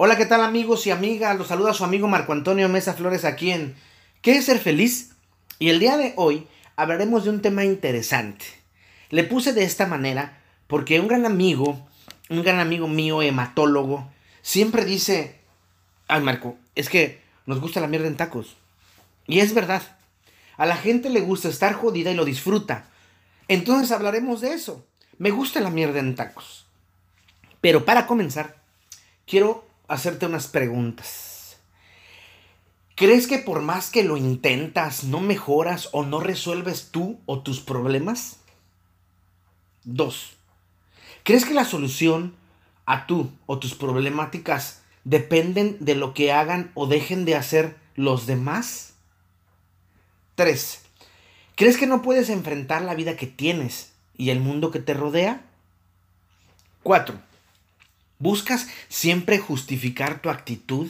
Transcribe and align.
Hola, 0.00 0.16
¿qué 0.16 0.26
tal 0.26 0.44
amigos 0.44 0.86
y 0.86 0.92
amigas? 0.92 1.36
Los 1.36 1.48
saluda 1.48 1.74
su 1.74 1.82
amigo 1.82 2.06
Marco 2.06 2.32
Antonio 2.32 2.68
Mesa 2.68 2.94
Flores 2.94 3.24
aquí 3.24 3.50
en 3.50 3.74
¿Qué 4.22 4.36
es 4.36 4.44
ser 4.44 4.60
feliz? 4.60 5.16
Y 5.58 5.70
el 5.70 5.80
día 5.80 5.96
de 5.96 6.12
hoy 6.14 6.46
hablaremos 6.76 7.24
de 7.24 7.30
un 7.30 7.42
tema 7.42 7.64
interesante. 7.64 8.44
Le 9.10 9.24
puse 9.24 9.52
de 9.52 9.64
esta 9.64 9.88
manera 9.88 10.40
porque 10.68 11.00
un 11.00 11.08
gran 11.08 11.26
amigo, 11.26 11.84
un 12.30 12.44
gran 12.44 12.60
amigo 12.60 12.86
mío, 12.86 13.22
hematólogo, 13.22 14.08
siempre 14.40 14.84
dice, 14.84 15.40
ay 16.06 16.22
Marco, 16.22 16.56
es 16.76 16.88
que 16.88 17.20
nos 17.46 17.60
gusta 17.60 17.80
la 17.80 17.88
mierda 17.88 18.06
en 18.06 18.16
tacos. 18.16 18.56
Y 19.26 19.40
es 19.40 19.52
verdad, 19.52 19.82
a 20.56 20.64
la 20.64 20.76
gente 20.76 21.10
le 21.10 21.22
gusta 21.22 21.48
estar 21.48 21.72
jodida 21.72 22.12
y 22.12 22.14
lo 22.14 22.24
disfruta. 22.24 22.88
Entonces 23.48 23.90
hablaremos 23.90 24.42
de 24.42 24.52
eso. 24.52 24.86
Me 25.18 25.32
gusta 25.32 25.58
la 25.58 25.70
mierda 25.70 25.98
en 25.98 26.14
tacos. 26.14 26.68
Pero 27.60 27.84
para 27.84 28.06
comenzar, 28.06 28.62
quiero 29.26 29.67
hacerte 29.88 30.26
unas 30.26 30.46
preguntas. 30.46 31.56
¿Crees 32.94 33.26
que 33.26 33.38
por 33.38 33.62
más 33.62 33.90
que 33.90 34.02
lo 34.02 34.16
intentas, 34.16 35.04
no 35.04 35.20
mejoras 35.20 35.88
o 35.92 36.04
no 36.04 36.20
resuelves 36.20 36.88
tú 36.90 37.20
o 37.26 37.40
tus 37.40 37.60
problemas? 37.60 38.38
Dos. 39.84 40.34
¿Crees 41.22 41.44
que 41.44 41.54
la 41.54 41.64
solución 41.64 42.34
a 42.86 43.06
tú 43.06 43.30
o 43.46 43.58
tus 43.58 43.74
problemáticas 43.74 44.82
dependen 45.04 45.76
de 45.80 45.94
lo 45.94 46.12
que 46.12 46.32
hagan 46.32 46.70
o 46.74 46.86
dejen 46.86 47.24
de 47.24 47.36
hacer 47.36 47.76
los 47.94 48.26
demás? 48.26 48.94
Tres. 50.34 50.82
¿Crees 51.54 51.76
que 51.76 51.86
no 51.86 52.02
puedes 52.02 52.30
enfrentar 52.30 52.82
la 52.82 52.94
vida 52.94 53.16
que 53.16 53.26
tienes 53.26 53.92
y 54.16 54.30
el 54.30 54.40
mundo 54.40 54.70
que 54.70 54.80
te 54.80 54.94
rodea? 54.94 55.42
Cuatro. 56.82 57.27
¿Buscas 58.18 58.66
siempre 58.88 59.38
justificar 59.38 60.20
tu 60.20 60.30
actitud? 60.30 60.88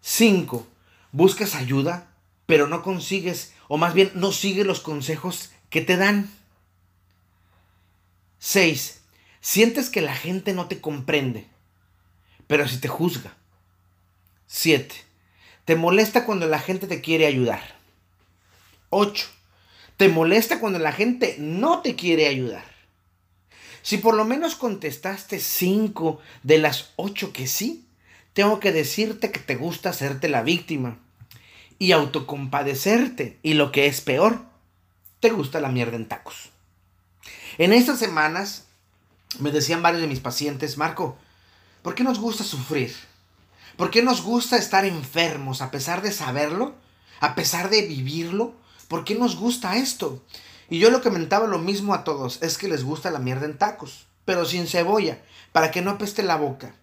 5. 0.00 0.66
Buscas 1.12 1.54
ayuda, 1.54 2.08
pero 2.46 2.66
no 2.66 2.82
consigues, 2.82 3.52
o 3.68 3.76
más 3.76 3.94
bien 3.94 4.10
no 4.14 4.32
sigues 4.32 4.66
los 4.66 4.80
consejos 4.80 5.50
que 5.70 5.80
te 5.80 5.96
dan. 5.96 6.30
6. 8.40 9.00
Sientes 9.40 9.90
que 9.90 10.00
la 10.00 10.14
gente 10.14 10.52
no 10.52 10.66
te 10.66 10.80
comprende, 10.80 11.46
pero 12.48 12.66
si 12.66 12.78
te 12.78 12.88
juzga. 12.88 13.36
7. 14.48 14.94
Te 15.64 15.76
molesta 15.76 16.24
cuando 16.24 16.48
la 16.48 16.58
gente 16.58 16.88
te 16.88 17.00
quiere 17.00 17.26
ayudar. 17.26 17.76
8. 18.90 19.26
Te 19.96 20.08
molesta 20.08 20.58
cuando 20.58 20.80
la 20.80 20.92
gente 20.92 21.36
no 21.38 21.80
te 21.80 21.94
quiere 21.94 22.26
ayudar. 22.26 22.71
Si 23.82 23.98
por 23.98 24.14
lo 24.14 24.24
menos 24.24 24.54
contestaste 24.54 25.40
cinco 25.40 26.20
de 26.42 26.58
las 26.58 26.90
ocho 26.96 27.32
que 27.32 27.46
sí, 27.46 27.84
tengo 28.32 28.60
que 28.60 28.72
decirte 28.72 29.30
que 29.30 29.40
te 29.40 29.56
gusta 29.56 29.90
hacerte 29.90 30.28
la 30.28 30.42
víctima 30.42 30.98
y 31.78 31.92
autocompadecerte. 31.92 33.38
Y 33.42 33.54
lo 33.54 33.72
que 33.72 33.86
es 33.86 34.00
peor, 34.00 34.42
te 35.20 35.30
gusta 35.30 35.60
la 35.60 35.68
mierda 35.68 35.96
en 35.96 36.06
tacos. 36.06 36.50
En 37.58 37.72
estas 37.72 37.98
semanas 37.98 38.66
me 39.38 39.50
decían 39.50 39.82
varios 39.82 40.02
de 40.02 40.08
mis 40.08 40.20
pacientes, 40.20 40.78
Marco, 40.78 41.18
¿por 41.82 41.94
qué 41.94 42.04
nos 42.04 42.18
gusta 42.18 42.44
sufrir? 42.44 42.94
¿Por 43.76 43.90
qué 43.90 44.02
nos 44.02 44.22
gusta 44.22 44.56
estar 44.56 44.84
enfermos 44.84 45.60
a 45.60 45.70
pesar 45.70 46.02
de 46.02 46.12
saberlo? 46.12 46.74
¿A 47.20 47.34
pesar 47.34 47.70
de 47.70 47.82
vivirlo? 47.82 48.54
¿Por 48.88 49.04
qué 49.04 49.14
nos 49.14 49.36
gusta 49.36 49.76
esto? 49.76 50.22
Y 50.72 50.78
yo 50.78 50.88
lo 50.88 51.02
comentaba 51.02 51.46
lo 51.46 51.58
mismo 51.58 51.92
a 51.92 52.02
todos, 52.02 52.38
es 52.40 52.56
que 52.56 52.66
les 52.66 52.82
gusta 52.82 53.10
la 53.10 53.18
mierda 53.18 53.44
en 53.44 53.58
tacos, 53.58 54.06
pero 54.24 54.46
sin 54.46 54.66
cebolla, 54.66 55.20
para 55.52 55.70
que 55.70 55.82
no 55.82 55.90
apeste 55.90 56.22
la 56.22 56.36
boca. 56.36 56.74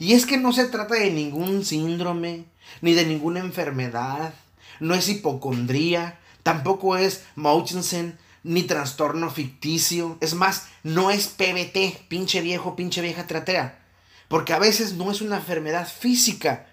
Y 0.00 0.14
es 0.14 0.26
que 0.26 0.36
no 0.36 0.52
se 0.52 0.64
trata 0.64 0.96
de 0.96 1.12
ningún 1.12 1.64
síndrome, 1.64 2.46
ni 2.80 2.92
de 2.92 3.06
ninguna 3.06 3.38
enfermedad, 3.38 4.34
no 4.80 4.96
es 4.96 5.08
hipocondría, 5.08 6.18
tampoco 6.42 6.96
es 6.96 7.22
Mauchensen, 7.36 8.18
ni 8.42 8.64
trastorno 8.64 9.30
ficticio, 9.30 10.18
es 10.20 10.34
más, 10.34 10.66
no 10.82 11.12
es 11.12 11.28
PBT, 11.28 12.08
pinche 12.08 12.40
viejo, 12.40 12.74
pinche 12.74 13.00
vieja 13.00 13.28
tratea, 13.28 13.78
porque 14.26 14.54
a 14.54 14.58
veces 14.58 14.94
no 14.94 15.12
es 15.12 15.20
una 15.20 15.36
enfermedad 15.36 15.86
física, 15.86 16.66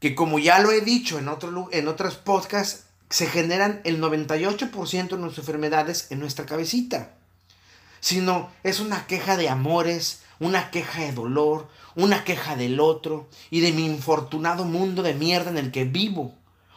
que 0.00 0.16
como 0.16 0.40
ya 0.40 0.58
lo 0.58 0.72
he 0.72 0.80
dicho 0.80 1.20
en, 1.20 1.28
otro, 1.28 1.68
en 1.70 1.86
otros 1.86 2.16
podcasts, 2.16 2.89
se 3.10 3.26
generan 3.26 3.80
el 3.84 4.00
98% 4.00 5.08
de 5.08 5.16
nuestras 5.16 5.46
enfermedades 5.46 6.06
en 6.10 6.20
nuestra 6.20 6.46
cabecita. 6.46 7.16
Sino 7.98 8.50
es 8.62 8.80
una 8.80 9.06
queja 9.06 9.36
de 9.36 9.48
amores, 9.48 10.22
una 10.38 10.70
queja 10.70 11.02
de 11.02 11.12
dolor, 11.12 11.68
una 11.96 12.24
queja 12.24 12.56
del 12.56 12.80
otro 12.80 13.28
y 13.50 13.60
de 13.60 13.72
mi 13.72 13.84
infortunado 13.84 14.64
mundo 14.64 15.02
de 15.02 15.14
mierda 15.14 15.50
en 15.50 15.58
el 15.58 15.72
que 15.72 15.84
vivo 15.84 16.34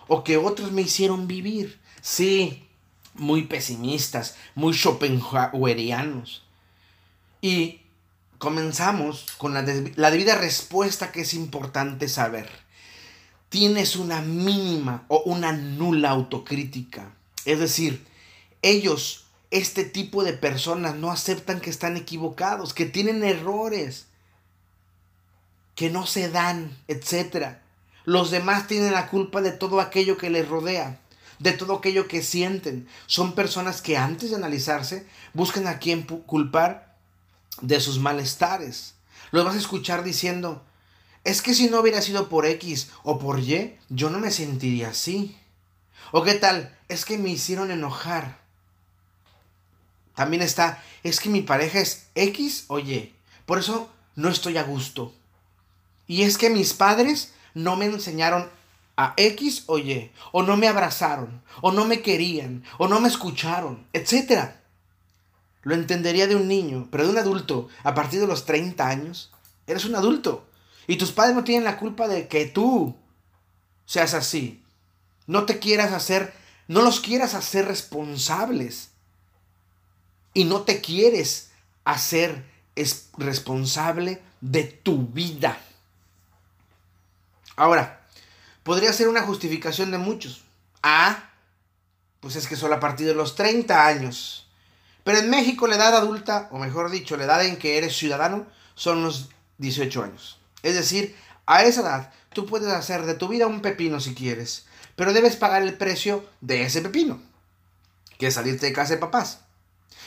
o 0.07 0.23
que 0.23 0.37
otros 0.37 0.71
me 0.71 0.81
hicieron 0.81 1.27
vivir. 1.27 1.79
Sí, 2.01 2.67
muy 3.13 3.43
pesimistas, 3.43 4.35
muy 4.55 4.73
schopenhauerianos. 4.73 6.43
Y 7.41 7.81
comenzamos 8.39 9.27
con 9.37 9.53
la, 9.53 9.63
la 9.95 10.11
debida 10.11 10.35
respuesta 10.35 11.11
que 11.11 11.21
es 11.21 11.33
importante 11.35 12.09
saber 12.09 12.62
tienes 13.53 13.97
una 13.97 14.19
mínima 14.23 15.05
o 15.09 15.21
una 15.27 15.51
nula 15.51 16.09
autocrítica. 16.09 17.11
Es 17.45 17.59
decir, 17.59 18.03
ellos, 18.63 19.25
este 19.51 19.83
tipo 19.83 20.23
de 20.23 20.33
personas, 20.33 20.95
no 20.95 21.11
aceptan 21.11 21.61
que 21.61 21.69
están 21.69 21.95
equivocados, 21.95 22.73
que 22.73 22.87
tienen 22.87 23.23
errores, 23.23 24.07
que 25.75 25.91
no 25.91 26.07
se 26.07 26.31
dan, 26.31 26.75
etc. 26.87 27.57
Los 28.05 28.31
demás 28.31 28.65
tienen 28.65 28.91
la 28.91 29.07
culpa 29.07 29.39
de 29.41 29.51
todo 29.51 29.81
aquello 29.81 30.17
que 30.17 30.31
les 30.31 30.49
rodea, 30.49 30.99
de 31.37 31.51
todo 31.51 31.75
aquello 31.75 32.07
que 32.07 32.23
sienten. 32.23 32.87
Son 33.05 33.35
personas 33.35 33.83
que 33.83 33.97
antes 33.97 34.31
de 34.31 34.35
analizarse 34.35 35.05
buscan 35.35 35.67
a 35.67 35.77
quien 35.77 36.01
culpar 36.01 36.97
de 37.61 37.79
sus 37.79 37.99
malestares. 37.99 38.95
Los 39.29 39.45
vas 39.45 39.53
a 39.53 39.59
escuchar 39.59 40.03
diciendo, 40.03 40.63
es 41.23 41.41
que 41.41 41.53
si 41.53 41.69
no 41.69 41.79
hubiera 41.79 42.01
sido 42.01 42.29
por 42.29 42.45
X 42.45 42.89
o 43.03 43.17
por 43.17 43.39
Y, 43.39 43.77
yo 43.89 44.09
no 44.09 44.19
me 44.19 44.31
sentiría 44.31 44.89
así. 44.89 45.37
¿O 46.11 46.23
qué 46.23 46.33
tal? 46.33 46.77
Es 46.89 47.05
que 47.05 47.17
me 47.17 47.29
hicieron 47.29 47.71
enojar. 47.71 48.39
También 50.15 50.43
está, 50.43 50.83
es 51.01 51.19
que 51.19 51.29
mi 51.29 51.41
pareja 51.41 51.79
es 51.79 52.07
X 52.15 52.65
o 52.67 52.79
Y. 52.79 53.13
Por 53.45 53.59
eso 53.59 53.89
no 54.15 54.29
estoy 54.29 54.57
a 54.57 54.63
gusto. 54.63 55.13
Y 56.07 56.23
es 56.23 56.37
que 56.37 56.49
mis 56.49 56.73
padres 56.73 57.33
no 57.53 57.75
me 57.77 57.85
enseñaron 57.85 58.49
a 58.97 59.13
X 59.17 59.63
o 59.67 59.79
Y. 59.79 60.11
O 60.31 60.43
no 60.43 60.57
me 60.57 60.67
abrazaron. 60.67 61.41
O 61.61 61.71
no 61.71 61.85
me 61.85 62.01
querían. 62.01 62.63
O 62.77 62.87
no 62.87 62.99
me 62.99 63.07
escucharon. 63.07 63.87
Etcétera. 63.93 64.61
Lo 65.63 65.73
entendería 65.73 66.27
de 66.27 66.35
un 66.35 66.49
niño, 66.49 66.89
pero 66.91 67.05
de 67.05 67.11
un 67.11 67.17
adulto, 67.17 67.69
a 67.83 67.95
partir 67.95 68.19
de 68.19 68.27
los 68.27 68.45
30 68.45 68.85
años, 68.85 69.31
eres 69.65 69.85
un 69.85 69.95
adulto. 69.95 70.45
Y 70.87 70.97
tus 70.97 71.11
padres 71.11 71.35
no 71.35 71.43
tienen 71.43 71.63
la 71.63 71.77
culpa 71.77 72.07
de 72.07 72.27
que 72.27 72.45
tú 72.45 72.95
seas 73.85 74.13
así. 74.13 74.63
No 75.27 75.45
te 75.45 75.59
quieras 75.59 75.93
hacer, 75.93 76.33
no 76.67 76.81
los 76.81 76.99
quieras 76.99 77.33
hacer 77.33 77.65
responsables. 77.65 78.89
Y 80.33 80.45
no 80.45 80.61
te 80.61 80.81
quieres 80.81 81.51
hacer 81.85 82.43
responsable 83.17 84.21
de 84.41 84.63
tu 84.63 85.07
vida. 85.07 85.57
Ahora, 87.55 88.01
podría 88.63 88.91
ser 88.93 89.07
una 89.07 89.21
justificación 89.21 89.91
de 89.91 89.99
muchos. 89.99 90.43
Ah, 90.81 91.29
pues 92.19 92.35
es 92.35 92.47
que 92.47 92.55
solo 92.55 92.75
a 92.75 92.79
partir 92.79 93.07
de 93.07 93.13
los 93.13 93.35
30 93.35 93.85
años. 93.85 94.47
Pero 95.03 95.19
en 95.19 95.29
México 95.29 95.67
la 95.67 95.75
edad 95.75 95.95
adulta, 95.95 96.47
o 96.51 96.57
mejor 96.57 96.89
dicho, 96.89 97.17
la 97.17 97.25
edad 97.25 97.45
en 97.45 97.57
que 97.57 97.77
eres 97.77 97.95
ciudadano, 97.95 98.47
son 98.75 99.03
los 99.03 99.29
18 99.57 100.03
años. 100.03 100.39
Es 100.63 100.75
decir, 100.75 101.15
a 101.45 101.63
esa 101.63 101.81
edad 101.81 102.13
tú 102.33 102.45
puedes 102.45 102.69
hacer 102.69 103.05
de 103.05 103.13
tu 103.13 103.27
vida 103.27 103.47
un 103.47 103.61
pepino 103.61 103.99
si 103.99 104.15
quieres, 104.15 104.65
pero 104.95 105.13
debes 105.13 105.35
pagar 105.35 105.61
el 105.61 105.77
precio 105.77 106.25
de 106.41 106.63
ese 106.63 106.81
pepino, 106.81 107.21
que 108.17 108.27
es 108.27 108.33
salirte 108.33 108.65
de 108.65 108.73
casa 108.73 108.93
de 108.93 108.99
papás 108.99 109.41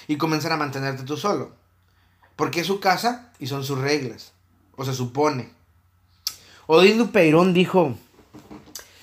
y 0.08 0.16
comenzar 0.16 0.52
a 0.52 0.56
mantenerte 0.56 1.04
tú 1.04 1.16
solo, 1.16 1.52
porque 2.36 2.60
es 2.60 2.66
su 2.66 2.80
casa 2.80 3.32
y 3.38 3.46
son 3.46 3.64
sus 3.64 3.78
reglas, 3.78 4.32
o 4.76 4.84
se 4.84 4.94
supone. 4.94 5.50
Odín 6.66 7.08
Peirón 7.08 7.54
dijo, 7.54 7.96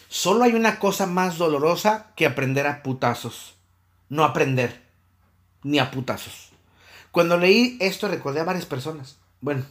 solo 0.09 0.44
hay 0.44 0.53
una 0.53 0.79
cosa 0.79 1.06
más 1.06 1.38
dolorosa 1.38 2.07
que 2.15 2.25
aprender 2.25 2.67
a 2.67 2.83
putazos, 2.83 3.56
no 4.09 4.23
aprender, 4.23 4.83
ni 5.63 5.79
a 5.79 5.91
putazos. 5.91 6.49
Cuando 7.11 7.38
leí 7.38 7.77
esto 7.79 8.07
recordé 8.07 8.39
a 8.39 8.45
varias 8.45 8.65
personas, 8.65 9.17
bueno, 9.39 9.65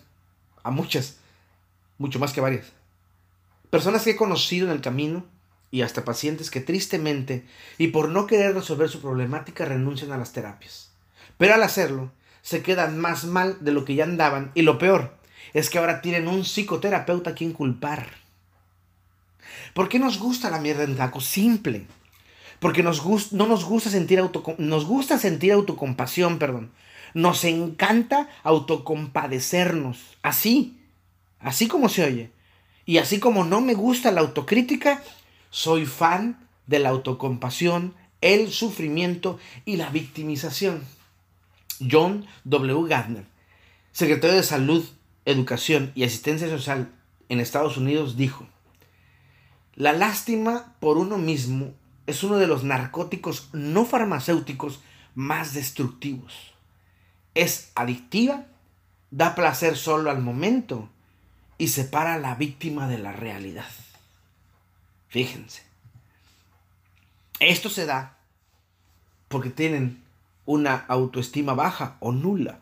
a 0.62 0.70
muchas, 0.70 1.16
mucho 2.02 2.18
más 2.18 2.32
que 2.32 2.40
varias. 2.40 2.72
Personas 3.70 4.02
que 4.02 4.10
he 4.10 4.16
conocido 4.16 4.66
en 4.66 4.72
el 4.72 4.82
camino 4.82 5.24
y 5.70 5.80
hasta 5.80 6.04
pacientes 6.04 6.50
que 6.50 6.60
tristemente 6.60 7.46
y 7.78 7.88
por 7.88 8.10
no 8.10 8.26
querer 8.26 8.54
resolver 8.54 8.90
su 8.90 9.00
problemática 9.00 9.64
renuncian 9.64 10.12
a 10.12 10.18
las 10.18 10.32
terapias. 10.32 10.90
Pero 11.38 11.54
al 11.54 11.62
hacerlo, 11.62 12.12
se 12.42 12.62
quedan 12.62 12.98
más 12.98 13.24
mal 13.24 13.56
de 13.60 13.72
lo 13.72 13.84
que 13.84 13.94
ya 13.94 14.04
andaban 14.04 14.50
y 14.54 14.62
lo 14.62 14.78
peor 14.78 15.16
es 15.54 15.70
que 15.70 15.78
ahora 15.78 16.02
tienen 16.02 16.28
un 16.28 16.44
psicoterapeuta 16.44 17.30
a 17.30 17.34
quien 17.34 17.52
culpar. 17.52 18.08
¿Por 19.74 19.88
qué 19.88 19.98
nos 19.98 20.18
gusta 20.18 20.50
la 20.50 20.60
mierda 20.60 20.84
en 20.84 20.96
taco? 20.96 21.20
Simple. 21.20 21.86
Porque 22.58 22.82
nos 22.82 23.32
no 23.32 23.46
nos 23.46 23.64
gusta 23.64 23.90
sentir 23.90 24.22
nos 24.58 24.84
gusta 24.84 25.18
sentir 25.18 25.52
autocompasión, 25.52 26.38
perdón. 26.38 26.72
Nos 27.14 27.44
encanta 27.44 28.28
autocompadecernos. 28.42 30.16
Así. 30.22 30.81
Así 31.42 31.68
como 31.68 31.88
se 31.88 32.04
oye. 32.04 32.30
Y 32.86 32.98
así 32.98 33.18
como 33.18 33.44
no 33.44 33.60
me 33.60 33.74
gusta 33.74 34.10
la 34.10 34.20
autocrítica, 34.20 35.02
soy 35.50 35.86
fan 35.86 36.48
de 36.66 36.78
la 36.78 36.88
autocompasión, 36.88 37.94
el 38.20 38.50
sufrimiento 38.50 39.38
y 39.64 39.76
la 39.76 39.90
victimización. 39.90 40.82
John 41.90 42.26
W. 42.44 42.88
Gardner, 42.88 43.24
secretario 43.90 44.36
de 44.36 44.42
Salud, 44.42 44.84
Educación 45.24 45.92
y 45.94 46.04
Asistencia 46.04 46.48
Social 46.48 46.92
en 47.28 47.40
Estados 47.40 47.76
Unidos, 47.76 48.16
dijo, 48.16 48.46
la 49.74 49.92
lástima 49.92 50.74
por 50.80 50.98
uno 50.98 51.18
mismo 51.18 51.72
es 52.06 52.22
uno 52.22 52.36
de 52.36 52.46
los 52.46 52.62
narcóticos 52.62 53.48
no 53.52 53.84
farmacéuticos 53.84 54.80
más 55.14 55.54
destructivos. 55.54 56.52
Es 57.34 57.72
adictiva, 57.74 58.46
da 59.10 59.34
placer 59.34 59.76
solo 59.76 60.10
al 60.10 60.20
momento 60.20 60.88
y 61.62 61.68
separa 61.68 62.14
a 62.14 62.18
la 62.18 62.34
víctima 62.34 62.88
de 62.88 62.98
la 62.98 63.12
realidad. 63.12 63.70
Fíjense. 65.06 65.62
Esto 67.38 67.70
se 67.70 67.86
da 67.86 68.18
porque 69.28 69.50
tienen 69.50 70.02
una 70.44 70.74
autoestima 70.74 71.54
baja 71.54 71.98
o 72.00 72.10
nula. 72.10 72.58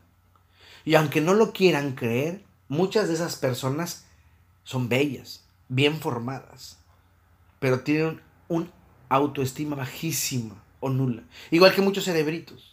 Y 0.84 0.96
aunque 0.96 1.22
no 1.22 1.32
lo 1.32 1.54
quieran 1.54 1.92
creer, 1.92 2.44
muchas 2.68 3.08
de 3.08 3.14
esas 3.14 3.36
personas 3.36 4.04
son 4.64 4.90
bellas, 4.90 5.46
bien 5.70 5.98
formadas, 5.98 6.76
pero 7.58 7.80
tienen 7.80 8.20
un 8.48 8.70
autoestima 9.08 9.76
bajísima 9.76 10.62
o 10.80 10.90
nula. 10.90 11.22
Igual 11.50 11.74
que 11.74 11.80
muchos 11.80 12.04
cerebritos. 12.04 12.69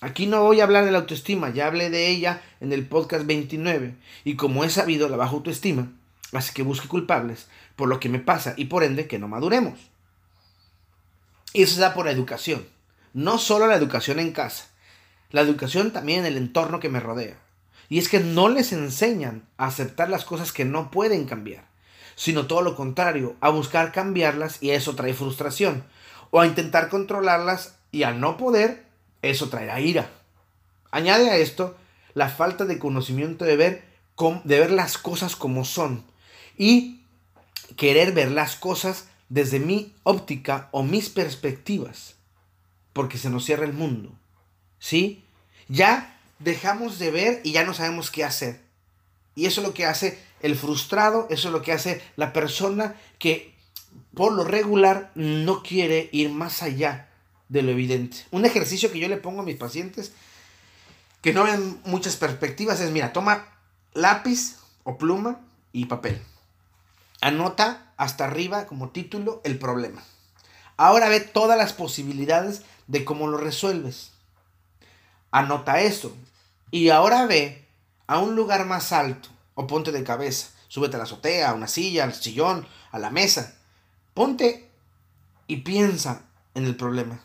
Aquí 0.00 0.26
no 0.26 0.42
voy 0.42 0.60
a 0.60 0.64
hablar 0.64 0.84
de 0.84 0.90
la 0.90 0.98
autoestima, 0.98 1.50
ya 1.50 1.66
hablé 1.66 1.88
de 1.88 2.08
ella 2.08 2.42
en 2.60 2.72
el 2.72 2.86
podcast 2.86 3.24
29. 3.24 3.94
Y 4.24 4.36
como 4.36 4.64
he 4.64 4.70
sabido 4.70 5.08
la 5.08 5.16
baja 5.16 5.32
autoestima, 5.32 5.90
así 6.32 6.52
que 6.52 6.62
busque 6.62 6.88
culpables 6.88 7.48
por 7.76 7.88
lo 7.88 7.98
que 7.98 8.08
me 8.08 8.18
pasa 8.18 8.54
y 8.56 8.66
por 8.66 8.84
ende 8.84 9.06
que 9.06 9.18
no 9.18 9.28
maduremos. 9.28 9.78
Y 11.54 11.62
eso 11.62 11.76
se 11.76 11.80
da 11.80 11.94
por 11.94 12.04
la 12.04 12.12
educación. 12.12 12.66
No 13.14 13.38
solo 13.38 13.66
la 13.66 13.76
educación 13.76 14.18
en 14.18 14.32
casa, 14.32 14.66
la 15.30 15.40
educación 15.40 15.90
también 15.90 16.20
en 16.20 16.26
el 16.26 16.36
entorno 16.36 16.80
que 16.80 16.90
me 16.90 17.00
rodea. 17.00 17.38
Y 17.88 17.98
es 17.98 18.08
que 18.08 18.20
no 18.20 18.48
les 18.48 18.72
enseñan 18.72 19.46
a 19.56 19.66
aceptar 19.66 20.10
las 20.10 20.24
cosas 20.24 20.52
que 20.52 20.64
no 20.64 20.90
pueden 20.90 21.24
cambiar, 21.24 21.64
sino 22.16 22.46
todo 22.46 22.60
lo 22.60 22.76
contrario, 22.76 23.36
a 23.40 23.48
buscar 23.48 23.92
cambiarlas 23.92 24.62
y 24.62 24.70
eso 24.70 24.94
trae 24.94 25.14
frustración. 25.14 25.84
O 26.30 26.40
a 26.40 26.46
intentar 26.46 26.90
controlarlas 26.90 27.76
y 27.92 28.02
al 28.02 28.20
no 28.20 28.36
poder, 28.36 28.85
eso 29.30 29.48
traerá 29.48 29.80
ira. 29.80 30.10
Añade 30.90 31.30
a 31.30 31.36
esto 31.36 31.76
la 32.14 32.28
falta 32.28 32.64
de 32.64 32.78
conocimiento 32.78 33.44
de 33.44 33.56
ver, 33.56 33.84
de 34.44 34.60
ver 34.60 34.70
las 34.70 34.98
cosas 34.98 35.36
como 35.36 35.64
son 35.64 36.04
y 36.56 37.02
querer 37.76 38.12
ver 38.12 38.30
las 38.30 38.56
cosas 38.56 39.08
desde 39.28 39.58
mi 39.58 39.92
óptica 40.02 40.68
o 40.72 40.82
mis 40.82 41.10
perspectivas 41.10 42.14
porque 42.92 43.18
se 43.18 43.28
nos 43.28 43.44
cierra 43.44 43.66
el 43.66 43.74
mundo. 43.74 44.10
¿Sí? 44.78 45.22
Ya 45.68 46.18
dejamos 46.38 46.98
de 46.98 47.10
ver 47.10 47.40
y 47.44 47.52
ya 47.52 47.64
no 47.64 47.74
sabemos 47.74 48.10
qué 48.10 48.24
hacer. 48.24 48.62
Y 49.34 49.44
eso 49.44 49.60
es 49.60 49.66
lo 49.66 49.74
que 49.74 49.84
hace 49.84 50.18
el 50.40 50.56
frustrado, 50.56 51.26
eso 51.28 51.48
es 51.48 51.52
lo 51.52 51.60
que 51.60 51.72
hace 51.72 52.00
la 52.16 52.32
persona 52.32 52.96
que 53.18 53.54
por 54.14 54.32
lo 54.32 54.44
regular 54.44 55.10
no 55.14 55.62
quiere 55.62 56.08
ir 56.12 56.30
más 56.30 56.62
allá 56.62 57.10
de 57.48 57.62
lo 57.62 57.70
evidente. 57.70 58.18
Un 58.30 58.44
ejercicio 58.44 58.90
que 58.90 58.98
yo 58.98 59.08
le 59.08 59.16
pongo 59.16 59.42
a 59.42 59.44
mis 59.44 59.56
pacientes 59.56 60.12
que 61.22 61.32
no 61.32 61.44
ven 61.44 61.80
muchas 61.84 62.16
perspectivas 62.16 62.80
es, 62.80 62.90
mira, 62.92 63.12
toma 63.12 63.48
lápiz 63.94 64.58
o 64.84 64.96
pluma 64.96 65.40
y 65.72 65.86
papel. 65.86 66.22
Anota 67.20 67.92
hasta 67.96 68.26
arriba 68.26 68.66
como 68.66 68.90
título 68.90 69.40
el 69.44 69.58
problema. 69.58 70.04
Ahora 70.76 71.08
ve 71.08 71.20
todas 71.20 71.58
las 71.58 71.72
posibilidades 71.72 72.62
de 72.86 73.04
cómo 73.04 73.26
lo 73.26 73.38
resuelves. 73.38 74.12
Anota 75.30 75.80
eso. 75.80 76.16
Y 76.70 76.90
ahora 76.90 77.26
ve 77.26 77.66
a 78.06 78.18
un 78.18 78.36
lugar 78.36 78.66
más 78.66 78.92
alto 78.92 79.28
o 79.54 79.66
ponte 79.66 79.92
de 79.92 80.04
cabeza. 80.04 80.50
Súbete 80.68 80.96
a 80.96 80.98
la 80.98 81.04
azotea, 81.04 81.50
a 81.50 81.54
una 81.54 81.68
silla, 81.68 82.04
al 82.04 82.14
sillón, 82.14 82.66
a 82.92 82.98
la 82.98 83.10
mesa. 83.10 83.56
Ponte 84.14 84.70
y 85.46 85.56
piensa 85.56 86.22
en 86.54 86.66
el 86.66 86.76
problema. 86.76 87.20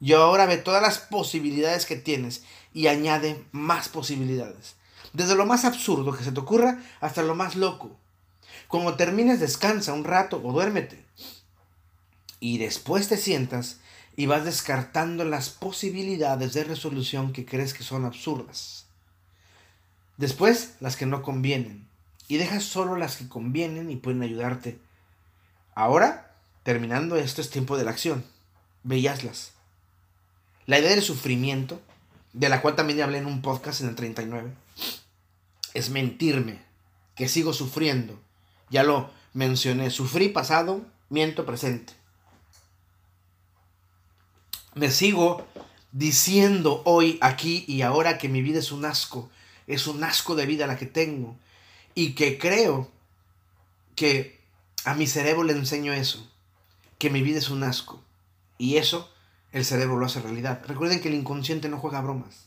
Y 0.00 0.12
ahora 0.12 0.46
ve 0.46 0.58
todas 0.58 0.82
las 0.82 0.98
posibilidades 0.98 1.86
que 1.86 1.96
tienes 1.96 2.44
y 2.74 2.88
añade 2.88 3.44
más 3.52 3.88
posibilidades. 3.88 4.74
Desde 5.12 5.34
lo 5.34 5.46
más 5.46 5.64
absurdo 5.64 6.16
que 6.16 6.24
se 6.24 6.32
te 6.32 6.40
ocurra 6.40 6.82
hasta 7.00 7.22
lo 7.22 7.34
más 7.34 7.56
loco. 7.56 7.96
Cuando 8.68 8.96
termines, 8.96 9.40
descansa 9.40 9.92
un 9.92 10.04
rato 10.04 10.40
o 10.44 10.52
duérmete. 10.52 11.04
Y 12.40 12.58
después 12.58 13.08
te 13.08 13.16
sientas 13.16 13.78
y 14.16 14.26
vas 14.26 14.44
descartando 14.44 15.24
las 15.24 15.50
posibilidades 15.50 16.52
de 16.52 16.64
resolución 16.64 17.32
que 17.32 17.46
crees 17.46 17.74
que 17.74 17.82
son 17.82 18.04
absurdas. 18.04 18.86
Después 20.16 20.74
las 20.80 20.96
que 20.96 21.06
no 21.06 21.22
convienen 21.22 21.88
y 22.28 22.38
dejas 22.38 22.64
solo 22.64 22.96
las 22.96 23.16
que 23.16 23.28
convienen 23.28 23.90
y 23.90 23.96
pueden 23.96 24.22
ayudarte. 24.22 24.78
Ahora, 25.74 26.34
terminando 26.62 27.16
esto 27.16 27.40
es 27.40 27.50
tiempo 27.50 27.76
de 27.76 27.84
la 27.84 27.90
acción. 27.90 28.24
Veíaslas. 28.82 29.55
La 30.66 30.80
idea 30.80 30.90
del 30.90 31.02
sufrimiento, 31.02 31.80
de 32.32 32.48
la 32.48 32.60
cual 32.60 32.74
también 32.74 33.00
hablé 33.00 33.18
en 33.18 33.26
un 33.26 33.40
podcast 33.40 33.80
en 33.80 33.88
el 33.88 33.94
39, 33.94 34.52
es 35.74 35.90
mentirme, 35.90 36.60
que 37.14 37.28
sigo 37.28 37.52
sufriendo. 37.52 38.20
Ya 38.68 38.82
lo 38.82 39.10
mencioné, 39.32 39.90
sufrí 39.90 40.28
pasado, 40.28 40.84
miento 41.08 41.46
presente. 41.46 41.92
Me 44.74 44.90
sigo 44.90 45.46
diciendo 45.92 46.82
hoy, 46.84 47.18
aquí 47.22 47.64
y 47.68 47.82
ahora 47.82 48.18
que 48.18 48.28
mi 48.28 48.42
vida 48.42 48.58
es 48.58 48.72
un 48.72 48.84
asco, 48.84 49.30
es 49.68 49.86
un 49.86 50.02
asco 50.02 50.34
de 50.34 50.46
vida 50.46 50.66
la 50.66 50.76
que 50.76 50.86
tengo, 50.86 51.38
y 51.94 52.14
que 52.14 52.38
creo 52.38 52.90
que 53.94 54.40
a 54.84 54.94
mi 54.94 55.06
cerebro 55.06 55.44
le 55.44 55.52
enseño 55.52 55.92
eso, 55.92 56.28
que 56.98 57.08
mi 57.08 57.22
vida 57.22 57.38
es 57.38 57.50
un 57.50 57.62
asco, 57.62 58.02
y 58.58 58.76
eso 58.76 59.12
el 59.56 59.64
cerebro 59.64 59.96
lo 59.96 60.04
hace 60.04 60.20
realidad. 60.20 60.60
Recuerden 60.66 61.00
que 61.00 61.08
el 61.08 61.14
inconsciente 61.14 61.70
no 61.70 61.78
juega 61.78 62.02
bromas, 62.02 62.44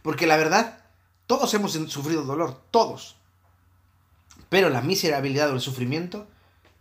porque 0.00 0.26
la 0.26 0.38
verdad, 0.38 0.78
todos 1.26 1.52
hemos 1.52 1.72
sufrido 1.72 2.24
dolor, 2.24 2.62
todos, 2.70 3.16
pero 4.48 4.70
la 4.70 4.80
miserabilidad 4.80 5.50
o 5.50 5.52
el 5.52 5.60
sufrimiento 5.60 6.26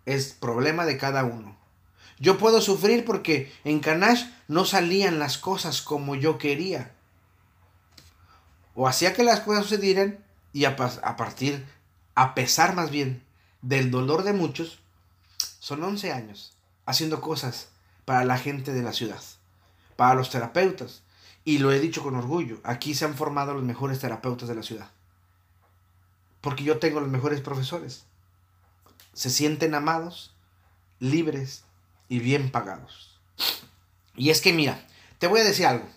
es 0.05 0.31
problema 0.31 0.85
de 0.85 0.97
cada 0.97 1.25
uno. 1.25 1.57
Yo 2.19 2.37
puedo 2.37 2.61
sufrir 2.61 3.03
porque 3.03 3.51
en 3.65 3.81
Canash 3.81 4.27
no 4.47 4.63
salían 4.63 5.19
las 5.19 5.37
cosas 5.37 5.81
como 5.81 6.15
yo 6.15 6.37
quería. 6.37 6.93
O 8.75 8.87
hacía 8.87 9.13
que 9.13 9.23
las 9.23 9.41
cosas 9.41 9.63
sucedieran 9.63 10.23
y 10.53 10.63
a, 10.63 10.77
partir, 10.77 11.65
a 12.15 12.33
pesar 12.33 12.75
más 12.75 12.91
bien 12.91 13.25
del 13.61 13.91
dolor 13.91 14.23
de 14.23 14.31
muchos, 14.31 14.79
son 15.59 15.83
11 15.83 16.13
años 16.13 16.55
haciendo 16.85 17.19
cosas 17.19 17.72
para 18.05 18.25
la 18.25 18.37
gente 18.37 18.73
de 18.73 18.83
la 18.83 18.93
ciudad, 18.93 19.21
para 19.95 20.15
los 20.15 20.29
terapeutas. 20.29 21.03
Y 21.45 21.57
lo 21.57 21.71
he 21.71 21.79
dicho 21.79 22.03
con 22.03 22.15
orgullo, 22.15 22.59
aquí 22.63 22.95
se 22.95 23.05
han 23.05 23.15
formado 23.15 23.53
los 23.53 23.63
mejores 23.63 23.99
terapeutas 23.99 24.47
de 24.47 24.55
la 24.55 24.63
ciudad. 24.63 24.89
Porque 26.41 26.63
yo 26.63 26.79
tengo 26.79 26.99
los 26.99 27.09
mejores 27.09 27.41
profesores. 27.41 28.05
Se 29.13 29.29
sienten 29.29 29.75
amados, 29.75 30.33
libres, 30.99 31.63
y 32.09 32.19
bien 32.19 32.51
pagados. 32.51 33.19
Y 34.15 34.29
es 34.29 34.41
que 34.41 34.53
mira, 34.53 34.85
te 35.19 35.27
voy 35.27 35.39
a 35.39 35.43
decir 35.43 35.65
algo. 35.65 35.87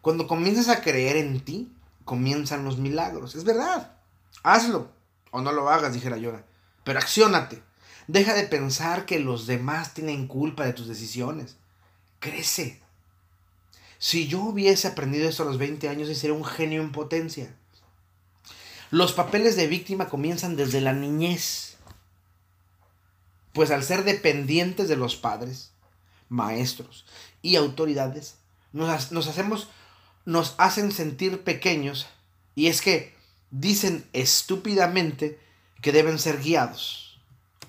Cuando 0.00 0.26
comienzas 0.26 0.68
a 0.68 0.82
creer 0.82 1.16
en 1.16 1.40
ti, 1.40 1.72
comienzan 2.04 2.64
los 2.64 2.78
milagros. 2.78 3.34
Es 3.34 3.44
verdad. 3.44 3.96
Hazlo. 4.42 4.90
O 5.30 5.40
no 5.40 5.52
lo 5.52 5.70
hagas, 5.70 5.94
dijera 5.94 6.18
Llora. 6.18 6.44
Pero 6.84 6.98
acciónate. 6.98 7.62
Deja 8.08 8.34
de 8.34 8.44
pensar 8.44 9.06
que 9.06 9.20
los 9.20 9.46
demás 9.46 9.94
tienen 9.94 10.26
culpa 10.26 10.64
de 10.64 10.72
tus 10.72 10.88
decisiones. 10.88 11.56
Crece. 12.18 12.80
Si 13.98 14.26
yo 14.26 14.40
hubiese 14.40 14.88
aprendido 14.88 15.28
esto 15.28 15.44
a 15.44 15.46
los 15.46 15.58
20 15.58 15.88
años, 15.88 16.08
sería 16.16 16.34
un 16.34 16.44
genio 16.44 16.82
en 16.82 16.92
potencia. 16.92 17.54
Los 18.90 19.12
papeles 19.12 19.56
de 19.56 19.68
víctima 19.68 20.08
comienzan 20.08 20.56
desde 20.56 20.80
la 20.80 20.92
niñez. 20.92 21.76
Pues 23.52 23.70
al 23.70 23.84
ser 23.84 24.04
dependientes 24.04 24.88
de 24.88 24.96
los 24.96 25.16
padres, 25.16 25.70
maestros 26.28 27.06
y 27.42 27.56
autoridades, 27.56 28.36
nos, 28.72 28.88
hacemos, 29.28 29.68
nos 30.24 30.54
hacen 30.58 30.90
sentir 30.92 31.42
pequeños 31.42 32.06
Y 32.54 32.68
es 32.68 32.80
que 32.80 33.14
dicen 33.50 34.06
estúpidamente 34.14 35.38
que 35.82 35.92
deben 35.92 36.18
ser 36.18 36.40
guiados 36.42 37.11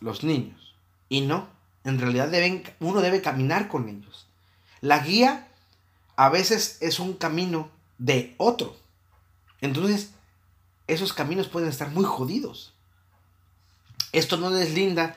los 0.04 0.24
niños. 0.24 0.76
Y 1.10 1.22
no, 1.22 1.48
en 1.84 2.00
realidad 2.00 2.28
deben, 2.28 2.64
uno 2.80 3.02
debe 3.02 3.22
caminar 3.22 3.70
con 3.70 3.88
ellos. 3.88 4.28
La 4.82 5.00
guía 5.00 5.48
a 6.18 6.30
veces 6.30 6.78
es 6.82 7.00
un 7.00 7.14
camino 7.14 7.70
de 7.98 8.36
otro. 8.38 8.76
Entonces, 9.62 10.12
esos 10.88 11.14
caminos 11.14 11.48
pueden 11.48 11.70
estar 11.70 11.90
muy 11.90 12.04
jodidos. 12.04 12.74
Esto 14.12 14.38
no 14.38 14.52
deslinda 14.52 15.16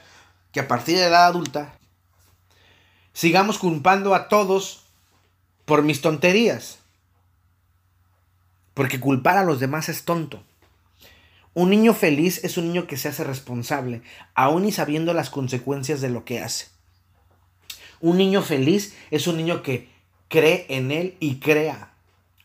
que 0.53 0.61
a 0.61 0.69
partir 0.69 0.97
de 0.97 1.03
la 1.03 1.09
edad 1.09 1.27
adulta 1.27 1.77
sigamos 3.13 3.59
culpando 3.59 4.15
a 4.15 4.29
todos 4.29 4.85
por 5.65 5.83
mis 5.83 6.01
tonterías. 6.01 6.79
Porque 8.73 9.01
culpar 9.01 9.37
a 9.37 9.45
los 9.45 9.59
demás 9.59 9.89
es 9.89 10.05
tonto. 10.05 10.45
Un 11.57 11.71
niño 11.71 11.95
feliz 11.95 12.45
es 12.45 12.59
un 12.59 12.67
niño 12.67 12.87
que 12.87 12.99
se 12.99 13.09
hace 13.09 13.25
responsable, 13.25 14.03
aun 14.35 14.67
y 14.67 14.73
sabiendo 14.73 15.15
las 15.15 15.31
consecuencias 15.31 16.03
de 16.03 16.11
lo 16.11 16.27
que 16.27 16.41
hace. 16.41 16.67
Un 17.99 18.19
niño 18.19 18.43
feliz 18.43 18.95
es 19.11 19.27
un 19.27 19.39
niño 19.39 19.63
que 19.63 19.89
cree 20.29 20.67
en 20.69 20.91
él 20.91 21.17
y 21.19 21.37
crea. 21.37 21.95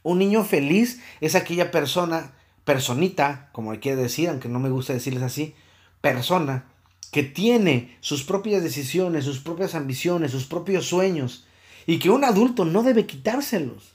Un 0.01 0.19
niño 0.19 0.45
feliz 0.45 1.01
es 1.19 1.35
aquella 1.35 1.71
persona, 1.71 2.31
personita, 2.63 3.49
como 3.51 3.77
quiere 3.81 4.01
decir, 4.01 4.29
aunque 4.29 4.47
no 4.47 4.61
me 4.61 4.69
gusta 4.69 4.93
decirles 4.93 5.23
así, 5.23 5.55
persona 5.99 6.63
que 7.11 7.23
tiene 7.23 7.97
sus 7.99 8.23
propias 8.23 8.63
decisiones, 8.63 9.25
sus 9.25 9.39
propias 9.39 9.75
ambiciones, 9.75 10.31
sus 10.31 10.45
propios 10.45 10.85
sueños, 10.85 11.45
y 11.85 11.99
que 11.99 12.09
un 12.09 12.23
adulto 12.23 12.63
no 12.63 12.81
debe 12.81 13.05
quitárselos. 13.05 13.91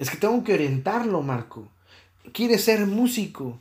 Es 0.00 0.10
que 0.10 0.16
tengo 0.16 0.42
que 0.42 0.54
orientarlo, 0.54 1.22
Marco. 1.22 1.68
Quiere 2.32 2.58
ser 2.58 2.86
músico 2.86 3.58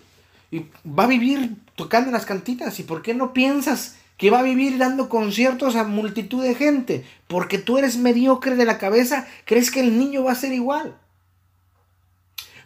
y 0.52 0.66
va 0.86 1.04
a 1.04 1.08
vivir 1.08 1.56
tocando 1.76 2.12
las 2.12 2.26
cantinas. 2.26 2.80
¿Y 2.80 2.84
por 2.84 3.02
qué 3.02 3.14
no 3.14 3.34
piensas 3.34 3.98
que 4.18 4.30
va 4.30 4.40
a 4.40 4.44
vivir 4.44 4.78
dando 4.78 5.10
conciertos 5.10 5.76
a 5.76 5.84
multitud 5.84 6.44
de 6.44 6.56
gente? 6.56 7.06
Porque 7.28 7.58
tú 7.58 7.78
eres 7.78 7.98
mediocre 7.98 8.56
de 8.56 8.66
la 8.66 8.78
cabeza, 8.78 9.28
crees 9.46 9.72
que 9.72 9.82
el 9.82 9.98
niño 9.98 10.24
va 10.24 10.32
a 10.32 10.36
ser 10.36 10.54
igual. 10.54 10.98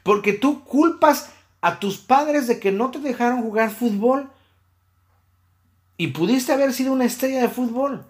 Porque 0.03 0.33
tú 0.33 0.63
culpas 0.63 1.29
a 1.61 1.79
tus 1.79 1.97
padres 1.97 2.47
de 2.47 2.59
que 2.59 2.71
no 2.71 2.91
te 2.91 2.99
dejaron 2.99 3.41
jugar 3.41 3.69
fútbol 3.71 4.29
y 5.97 6.07
pudiste 6.07 6.51
haber 6.51 6.73
sido 6.73 6.93
una 6.93 7.05
estrella 7.05 7.41
de 7.41 7.49
fútbol. 7.49 8.05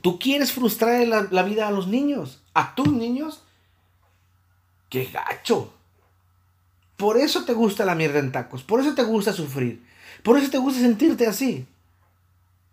Tú 0.00 0.18
quieres 0.18 0.52
frustrar 0.52 1.06
la, 1.08 1.26
la 1.30 1.42
vida 1.42 1.66
a 1.66 1.70
los 1.70 1.88
niños, 1.88 2.42
a 2.52 2.74
tus 2.74 2.92
niños. 2.92 3.42
¡Qué 4.88 5.06
gacho! 5.06 5.72
Por 6.96 7.18
eso 7.18 7.44
te 7.44 7.52
gusta 7.52 7.84
la 7.84 7.94
mierda 7.94 8.18
en 8.18 8.32
tacos, 8.32 8.62
por 8.62 8.80
eso 8.80 8.94
te 8.94 9.02
gusta 9.02 9.32
sufrir, 9.32 9.84
por 10.22 10.38
eso 10.38 10.50
te 10.50 10.58
gusta 10.58 10.80
sentirte 10.80 11.26
así. 11.26 11.66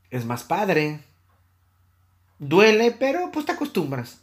Es 0.09 0.25
más 0.25 0.43
padre. 0.43 0.99
Duele, 2.37 2.91
pero 2.91 3.31
pues 3.31 3.45
te 3.45 3.53
acostumbras. 3.53 4.19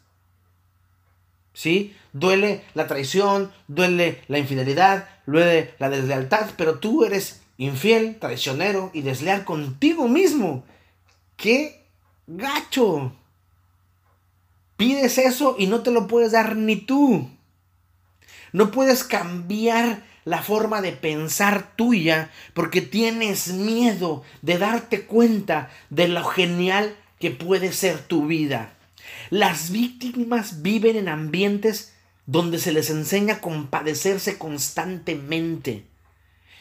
¿Sí? 1.53 1.97
Duele 2.13 2.63
la 2.75 2.87
traición, 2.87 3.53
duele 3.67 4.23
la 4.29 4.39
infidelidad, 4.39 5.09
duele 5.27 5.75
la 5.79 5.91
deslealtad, 5.91 6.51
pero 6.57 6.79
tú 6.79 7.05
eres 7.05 7.41
infiel, 7.57 8.19
traicionero 8.21 8.91
y 8.95 9.03
desleal 9.03 9.45
contigo 9.45 10.09
mismo. 10.09 10.65
¡Qué 11.37 11.85
gacho! 12.27 13.13
Pides 14.77 15.19
eso 15.19 15.57
y 15.59 15.67
no 15.67 15.83
te 15.83 15.91
lo 15.91 16.07
puedes 16.07 16.33
dar 16.33 16.55
ni 16.55 16.77
tú. 16.77 17.29
No 18.53 18.71
puedes 18.71 19.05
cambiar 19.05 20.03
la 20.25 20.43
forma 20.43 20.81
de 20.81 20.93
pensar 20.93 21.75
tuya 21.77 22.31
porque 22.55 22.81
tienes 22.81 23.49
miedo 23.49 24.23
de 24.43 24.59
darte 24.59 25.03
cuenta 25.03 25.71
de 25.91 26.09
lo 26.09 26.25
genial 26.25 26.97
que 27.19 27.31
puede 27.31 27.73
ser 27.73 27.99
tu 27.99 28.27
vida. 28.27 28.75
Las 29.31 29.71
víctimas 29.71 30.63
viven 30.63 30.97
en 30.97 31.09
ambientes 31.09 31.95
donde 32.27 32.59
se 32.59 32.73
les 32.73 32.91
enseña 32.91 33.35
a 33.35 33.41
compadecerse 33.41 34.37
constantemente 34.37 35.87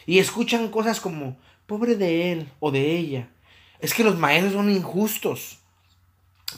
y 0.06 0.18
escuchan 0.18 0.70
cosas 0.70 1.00
como, 1.00 1.36
pobre 1.66 1.94
de 1.94 2.32
él 2.32 2.48
o 2.60 2.70
de 2.70 2.96
ella. 2.96 3.28
Es 3.78 3.92
que 3.92 4.02
los 4.02 4.18
maestros 4.18 4.54
son 4.54 4.70
injustos 4.70 5.58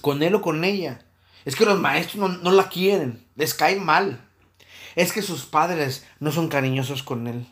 con 0.01 0.23
él 0.23 0.37
o 0.37 0.41
con 0.41 0.63
ella. 0.63 1.05
Es 1.45 1.57
que 1.57 1.65
los 1.65 1.81
maestros 1.81 2.41
no, 2.41 2.53
la 2.53 2.69
quieren, 2.69 3.27
les 3.35 3.53
cae 3.53 3.77
mal. 3.77 4.29
Es 4.97 5.13
que 5.13 5.23
sus 5.23 5.45
padres 5.47 6.07
no 6.19 6.33
son 6.33 6.49
cariñosos 6.49 7.03
con 7.03 7.27
él, 7.27 7.47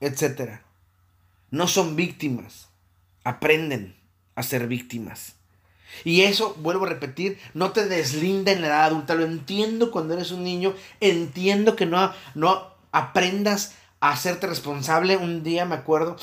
etc. 0.00 0.60
No 1.50 1.68
son 1.68 1.96
víctimas, 1.96 2.68
aprenden 3.24 3.96
a 4.34 4.42
ser 4.42 4.66
víctimas. 4.66 5.34
Y 6.04 6.22
eso, 6.22 6.54
vuelvo 6.58 6.84
a 6.84 6.90
repetir, 6.90 7.38
no 7.54 7.72
te 7.72 7.86
deslinda 7.86 8.52
en 8.52 8.60
la 8.60 8.68
edad 8.68 8.84
adulta. 8.84 9.14
Lo 9.14 9.24
entiendo 9.24 9.90
cuando 9.90 10.14
eres 10.14 10.30
un 10.30 10.44
niño, 10.44 10.74
entiendo 11.00 11.76
que 11.76 11.86
no, 11.86 12.12
no 12.34 12.70
aprendas 12.92 13.74
hacerte 14.00 14.46
responsable. 14.46 15.16
Un 15.16 15.42
día 15.42 15.64
me 15.64 15.74
acuerdo, 15.74 16.16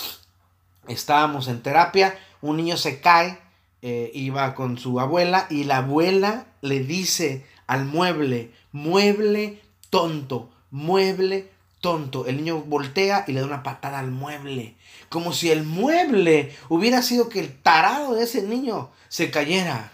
estábamos 0.87 1.47
en 1.47 1.61
terapia, 1.61 2.17
un 2.41 2.57
niño 2.57 2.77
se 2.77 2.99
cae, 2.99 3.39
eh, 3.81 4.11
iba 4.13 4.53
con 4.55 4.77
su 4.77 4.99
abuela 4.99 5.47
y 5.49 5.63
la 5.63 5.77
abuela 5.77 6.45
le 6.61 6.81
dice 6.81 7.45
al 7.67 7.85
mueble, 7.85 8.51
mueble 8.71 9.61
tonto, 9.93 10.49
mueble 10.71 11.51
tonto. 11.79 12.25
El 12.25 12.37
niño 12.37 12.61
voltea 12.61 13.25
y 13.27 13.31
le 13.31 13.41
da 13.41 13.45
una 13.45 13.61
patada 13.61 13.99
al 13.99 14.09
mueble. 14.09 14.75
Como 15.09 15.33
si 15.33 15.51
el 15.51 15.61
mueble 15.61 16.57
hubiera 16.67 17.03
sido 17.03 17.29
que 17.29 17.39
el 17.39 17.55
tarado 17.55 18.15
de 18.15 18.23
ese 18.23 18.41
niño 18.41 18.89
se 19.07 19.29
cayera. 19.29 19.91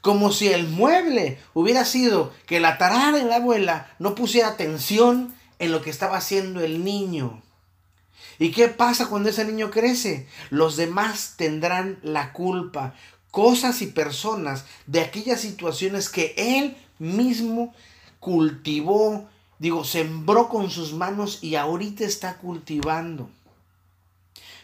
Como 0.00 0.32
si 0.32 0.48
el 0.48 0.66
mueble 0.66 1.38
hubiera 1.52 1.84
sido 1.84 2.32
que 2.46 2.60
la 2.60 2.78
tarada 2.78 3.12
de 3.12 3.24
la 3.24 3.36
abuela 3.36 3.94
no 3.98 4.14
pusiera 4.14 4.48
atención 4.48 5.34
en 5.58 5.70
lo 5.70 5.82
que 5.82 5.90
estaba 5.90 6.16
haciendo 6.16 6.62
el 6.62 6.82
niño. 6.82 7.42
¿Y 8.38 8.52
qué 8.52 8.68
pasa 8.68 9.08
cuando 9.08 9.28
ese 9.28 9.44
niño 9.44 9.70
crece? 9.70 10.26
Los 10.48 10.76
demás 10.76 11.34
tendrán 11.36 11.98
la 12.02 12.32
culpa, 12.32 12.94
cosas 13.30 13.82
y 13.82 13.86
personas 13.86 14.64
de 14.86 15.02
aquellas 15.02 15.42
situaciones 15.42 16.08
que 16.08 16.34
él 16.38 16.78
mismo 16.98 17.74
cultivó, 18.24 19.28
digo, 19.58 19.84
sembró 19.84 20.48
con 20.48 20.70
sus 20.70 20.94
manos 20.94 21.44
y 21.44 21.56
ahorita 21.56 22.04
está 22.04 22.38
cultivando. 22.38 23.28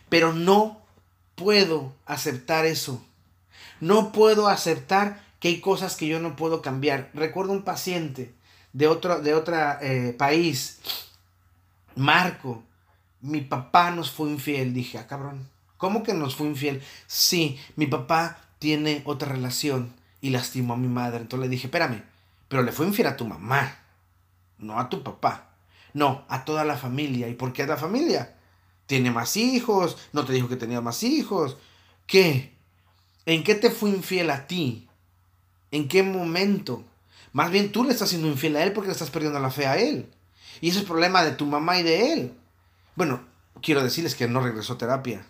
Pero 0.08 0.32
no 0.32 0.80
puedo 1.34 1.92
aceptar 2.06 2.64
eso. 2.64 3.04
No 3.78 4.12
puedo 4.12 4.48
aceptar 4.48 5.22
que 5.40 5.48
hay 5.48 5.60
cosas 5.60 5.94
que 5.96 6.06
yo 6.06 6.20
no 6.20 6.36
puedo 6.36 6.62
cambiar. 6.62 7.10
Recuerdo 7.12 7.52
un 7.52 7.62
paciente 7.62 8.32
de 8.72 8.86
otro 8.86 9.20
de 9.20 9.34
otra, 9.34 9.78
eh, 9.82 10.14
país. 10.16 10.80
Marco, 11.96 12.62
mi 13.20 13.42
papá 13.42 13.90
nos 13.90 14.10
fue 14.10 14.30
infiel. 14.30 14.72
Dije, 14.72 14.96
ah, 14.96 15.06
cabrón, 15.06 15.46
¿cómo 15.76 16.02
que 16.02 16.14
nos 16.14 16.34
fue 16.34 16.46
infiel? 16.46 16.82
Sí, 17.06 17.58
mi 17.76 17.86
papá 17.86 18.38
tiene 18.58 19.02
otra 19.04 19.28
relación 19.28 19.92
y 20.22 20.30
lastimó 20.30 20.72
a 20.72 20.78
mi 20.78 20.88
madre. 20.88 21.20
Entonces 21.20 21.46
le 21.46 21.50
dije, 21.50 21.66
espérame, 21.66 22.02
pero 22.50 22.64
le 22.64 22.72
fue 22.72 22.84
infiel 22.84 23.06
a 23.06 23.16
tu 23.16 23.24
mamá, 23.24 23.78
no 24.58 24.80
a 24.80 24.88
tu 24.88 25.04
papá. 25.04 25.52
No, 25.94 26.24
a 26.28 26.44
toda 26.44 26.64
la 26.64 26.76
familia. 26.76 27.28
¿Y 27.28 27.34
por 27.34 27.52
qué 27.52 27.62
a 27.62 27.66
la 27.68 27.76
familia? 27.76 28.34
Tiene 28.86 29.12
más 29.12 29.36
hijos, 29.36 29.96
no 30.12 30.24
te 30.24 30.32
dijo 30.32 30.48
que 30.48 30.56
tenía 30.56 30.80
más 30.80 31.04
hijos. 31.04 31.56
¿Qué? 32.08 32.52
¿En 33.24 33.44
qué 33.44 33.54
te 33.54 33.70
fue 33.70 33.90
infiel 33.90 34.30
a 34.30 34.48
ti? 34.48 34.88
¿En 35.70 35.86
qué 35.86 36.02
momento? 36.02 36.82
Más 37.32 37.52
bien 37.52 37.70
tú 37.70 37.84
le 37.84 37.92
estás 37.92 38.08
siendo 38.08 38.26
infiel 38.26 38.56
a 38.56 38.64
él 38.64 38.72
porque 38.72 38.88
le 38.88 38.94
estás 38.94 39.10
perdiendo 39.10 39.38
la 39.38 39.52
fe 39.52 39.68
a 39.68 39.78
él. 39.78 40.10
Y 40.60 40.70
ese 40.70 40.78
es 40.78 40.82
el 40.82 40.88
problema 40.88 41.22
de 41.22 41.30
tu 41.30 41.46
mamá 41.46 41.78
y 41.78 41.84
de 41.84 42.12
él. 42.12 42.34
Bueno, 42.96 43.20
quiero 43.62 43.84
decirles 43.84 44.16
que 44.16 44.26
no 44.26 44.40
regresó 44.40 44.72
a 44.72 44.78
terapia. 44.78 45.24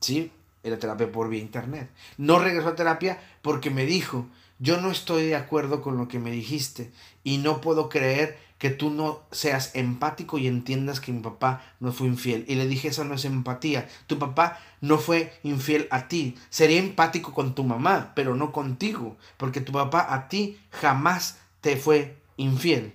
Sí, 0.00 0.32
era 0.62 0.78
terapia 0.78 1.12
por 1.12 1.28
vía 1.28 1.42
internet. 1.42 1.90
No 2.16 2.38
regresó 2.38 2.68
a 2.68 2.76
terapia 2.76 3.20
porque 3.42 3.68
me 3.68 3.84
dijo, 3.84 4.26
yo 4.62 4.80
no 4.80 4.92
estoy 4.92 5.26
de 5.26 5.34
acuerdo 5.34 5.82
con 5.82 5.96
lo 5.96 6.06
que 6.06 6.20
me 6.20 6.30
dijiste 6.30 6.92
y 7.24 7.38
no 7.38 7.60
puedo 7.60 7.88
creer 7.88 8.38
que 8.58 8.70
tú 8.70 8.90
no 8.90 9.22
seas 9.32 9.74
empático 9.74 10.38
y 10.38 10.46
entiendas 10.46 11.00
que 11.00 11.10
mi 11.10 11.20
papá 11.20 11.64
no 11.80 11.90
fue 11.90 12.06
infiel. 12.06 12.44
Y 12.46 12.54
le 12.54 12.68
dije, 12.68 12.86
eso 12.86 13.02
no 13.02 13.14
es 13.14 13.24
empatía. 13.24 13.88
Tu 14.06 14.20
papá 14.20 14.60
no 14.80 14.98
fue 14.98 15.36
infiel 15.42 15.88
a 15.90 16.06
ti. 16.06 16.36
Sería 16.48 16.78
empático 16.78 17.32
con 17.32 17.56
tu 17.56 17.64
mamá, 17.64 18.12
pero 18.14 18.36
no 18.36 18.52
contigo, 18.52 19.16
porque 19.36 19.60
tu 19.60 19.72
papá 19.72 20.14
a 20.14 20.28
ti 20.28 20.60
jamás 20.70 21.40
te 21.60 21.76
fue 21.76 22.18
infiel. 22.36 22.94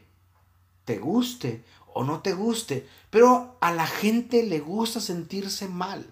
Te 0.86 1.00
guste 1.00 1.65
o 1.93 2.05
no 2.05 2.21
te 2.21 2.31
guste, 2.31 2.88
pero 3.09 3.57
a 3.59 3.74
la 3.74 3.88
gente 3.88 4.43
le 4.43 4.62
gusta 4.62 5.01
sentirse 5.01 5.67
mal. 5.67 6.07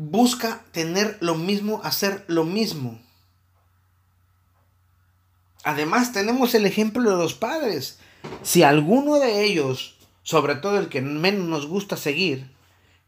Busca 0.00 0.62
tener 0.70 1.18
lo 1.20 1.34
mismo, 1.34 1.80
hacer 1.82 2.24
lo 2.28 2.44
mismo 2.44 3.00
Además 5.68 6.12
tenemos 6.12 6.54
el 6.54 6.64
ejemplo 6.64 7.10
de 7.10 7.16
los 7.16 7.34
padres. 7.34 7.98
Si 8.42 8.62
alguno 8.62 9.16
de 9.16 9.44
ellos, 9.44 9.96
sobre 10.22 10.54
todo 10.54 10.78
el 10.78 10.88
que 10.88 11.02
menos 11.02 11.46
nos 11.46 11.66
gusta 11.66 11.98
seguir, 11.98 12.50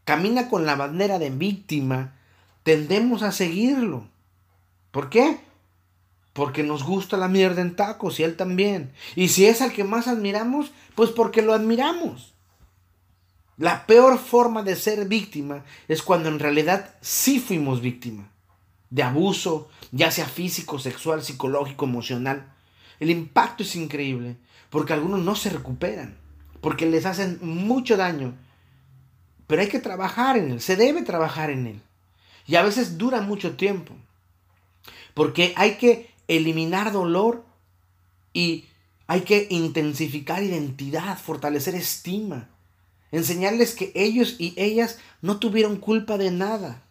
camina 0.05 0.47
con 0.47 0.67
la 0.67 0.75
bandera 0.75 1.17
de 1.17 1.31
víctima, 1.31 2.13
tendemos 2.61 3.23
a 3.23 3.31
seguirlo. 3.31 4.07
¿Por 4.91 5.09
qué? 5.09 5.39
Porque 6.33 6.61
nos 6.61 6.83
gusta 6.83 7.17
la 7.17 7.27
mierda 7.27 7.61
en 7.61 7.75
tacos 7.75 8.19
y 8.19 8.23
él 8.23 8.35
también. 8.35 8.91
Y 9.15 9.29
si 9.29 9.47
es 9.47 9.61
al 9.63 9.71
que 9.71 9.83
más 9.83 10.07
admiramos, 10.07 10.71
pues 10.93 11.09
porque 11.09 11.41
lo 11.41 11.53
admiramos. 11.53 12.30
La 13.61 13.85
peor 13.85 14.17
forma 14.17 14.63
de 14.63 14.75
ser 14.75 15.07
víctima 15.07 15.63
es 15.87 16.01
cuando 16.01 16.29
en 16.29 16.39
realidad 16.39 16.95
sí 16.99 17.39
fuimos 17.39 17.79
víctima 17.79 18.31
de 18.89 19.03
abuso, 19.03 19.69
ya 19.91 20.09
sea 20.09 20.25
físico, 20.25 20.79
sexual, 20.79 21.21
psicológico, 21.21 21.85
emocional. 21.85 22.51
El 22.99 23.11
impacto 23.11 23.61
es 23.61 23.75
increíble, 23.75 24.37
porque 24.71 24.93
algunos 24.93 25.19
no 25.19 25.35
se 25.35 25.51
recuperan, 25.51 26.17
porque 26.59 26.87
les 26.87 27.05
hacen 27.05 27.37
mucho 27.43 27.97
daño. 27.97 28.33
Pero 29.45 29.61
hay 29.61 29.67
que 29.67 29.79
trabajar 29.79 30.37
en 30.37 30.53
él, 30.53 30.59
se 30.59 30.75
debe 30.75 31.03
trabajar 31.03 31.51
en 31.51 31.67
él. 31.67 31.81
Y 32.47 32.55
a 32.55 32.63
veces 32.63 32.97
dura 32.97 33.21
mucho 33.21 33.57
tiempo, 33.57 33.93
porque 35.13 35.53
hay 35.55 35.75
que 35.75 36.09
eliminar 36.27 36.91
dolor 36.91 37.45
y 38.33 38.65
hay 39.05 39.21
que 39.21 39.45
intensificar 39.51 40.41
identidad, 40.41 41.19
fortalecer 41.19 41.75
estima, 41.75 42.49
enseñarles 43.11 43.75
que 43.75 43.91
ellos 43.95 44.35
y 44.39 44.53
ellas 44.57 44.99
no 45.21 45.37
tuvieron 45.37 45.77
culpa 45.77 46.17
de 46.17 46.31
nada 46.31 46.81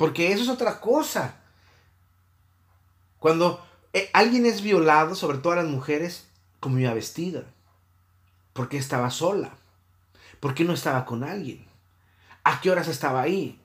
porque 0.00 0.32
eso 0.32 0.44
es 0.44 0.48
otra 0.48 0.80
cosa. 0.80 1.34
Cuando 3.18 3.62
eh, 3.92 4.08
alguien 4.14 4.46
es 4.46 4.62
violado, 4.62 5.14
sobre 5.14 5.36
todo 5.36 5.52
a 5.52 5.56
las 5.56 5.66
mujeres, 5.66 6.26
como 6.58 6.78
iba 6.78 6.94
vestida. 6.94 7.44
¿Por 8.54 8.70
qué 8.70 8.78
estaba 8.78 9.10
sola? 9.10 9.50
¿Por 10.40 10.54
qué 10.54 10.64
no 10.64 10.72
estaba 10.72 11.04
con 11.04 11.22
alguien? 11.22 11.66
¿A 12.44 12.62
qué 12.62 12.70
horas 12.70 12.88
estaba 12.88 13.20
ahí? 13.20 13.60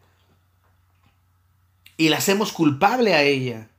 Y 1.95 2.09
la 2.09 2.17
hacemos 2.17 2.51
culpable 2.51 3.13
a 3.13 3.23
ella. 3.23 3.69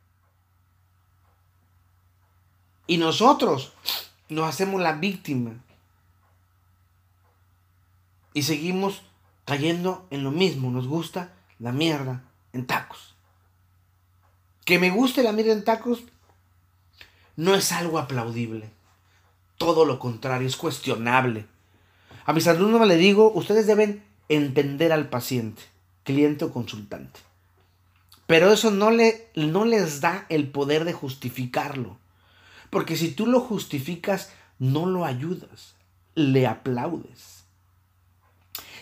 Y 2.86 2.96
nosotros 2.96 3.74
nos 4.30 4.48
hacemos 4.48 4.80
la 4.80 4.94
víctima. 4.94 5.62
Y 8.36 8.42
seguimos 8.42 9.00
cayendo 9.46 10.06
en 10.10 10.22
lo 10.22 10.30
mismo. 10.30 10.70
Nos 10.70 10.86
gusta 10.86 11.32
la 11.58 11.72
mierda 11.72 12.22
en 12.52 12.66
tacos. 12.66 13.14
Que 14.66 14.78
me 14.78 14.90
guste 14.90 15.22
la 15.22 15.32
mierda 15.32 15.54
en 15.54 15.64
tacos 15.64 16.02
no 17.36 17.54
es 17.54 17.72
algo 17.72 17.98
aplaudible. 17.98 18.68
Todo 19.56 19.86
lo 19.86 19.98
contrario, 19.98 20.46
es 20.46 20.58
cuestionable. 20.58 21.46
A 22.26 22.34
mis 22.34 22.46
alumnos 22.46 22.86
le 22.86 22.98
digo, 22.98 23.32
ustedes 23.32 23.66
deben 23.66 24.04
entender 24.28 24.92
al 24.92 25.08
paciente, 25.08 25.62
cliente 26.02 26.44
o 26.44 26.52
consultante. 26.52 27.20
Pero 28.26 28.52
eso 28.52 28.70
no, 28.70 28.90
le, 28.90 29.30
no 29.34 29.64
les 29.64 30.02
da 30.02 30.26
el 30.28 30.50
poder 30.50 30.84
de 30.84 30.92
justificarlo. 30.92 31.96
Porque 32.68 32.96
si 32.96 33.12
tú 33.12 33.26
lo 33.26 33.40
justificas, 33.40 34.30
no 34.58 34.84
lo 34.84 35.06
ayudas, 35.06 35.74
le 36.14 36.46
aplaudes. 36.46 37.35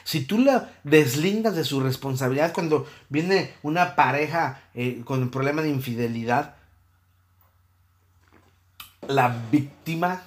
Si 0.05 0.27
tú 0.27 0.39
la 0.39 0.71
deslindas 0.85 1.57
de 1.57 1.65
su 1.65 1.81
responsabilidad 1.81 2.53
cuando 2.53 2.87
viene 3.09 3.55
una 3.63 3.97
pareja 3.97 4.63
eh, 4.75 5.01
con 5.05 5.23
un 5.23 5.31
problema 5.31 5.63
de 5.63 5.71
infidelidad, 5.71 6.57
la 9.09 9.29
víctima 9.51 10.23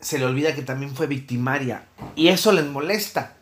se 0.00 0.18
le 0.18 0.24
olvida 0.24 0.54
que 0.54 0.62
también 0.62 0.94
fue 0.96 1.06
victimaria 1.06 1.86
y 2.16 2.28
eso 2.28 2.50
les 2.50 2.66
molesta. 2.66 3.36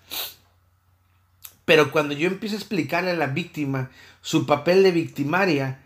Pero 1.65 1.91
cuando 1.91 2.15
yo 2.15 2.29
empiezo 2.29 2.57
a 2.57 2.59
explicarle 2.59 3.11
a 3.13 3.15
la 3.15 3.27
víctima 3.27 3.91
su 4.21 4.47
papel 4.47 4.83
de 4.83 4.91
victimaria, 4.91 5.81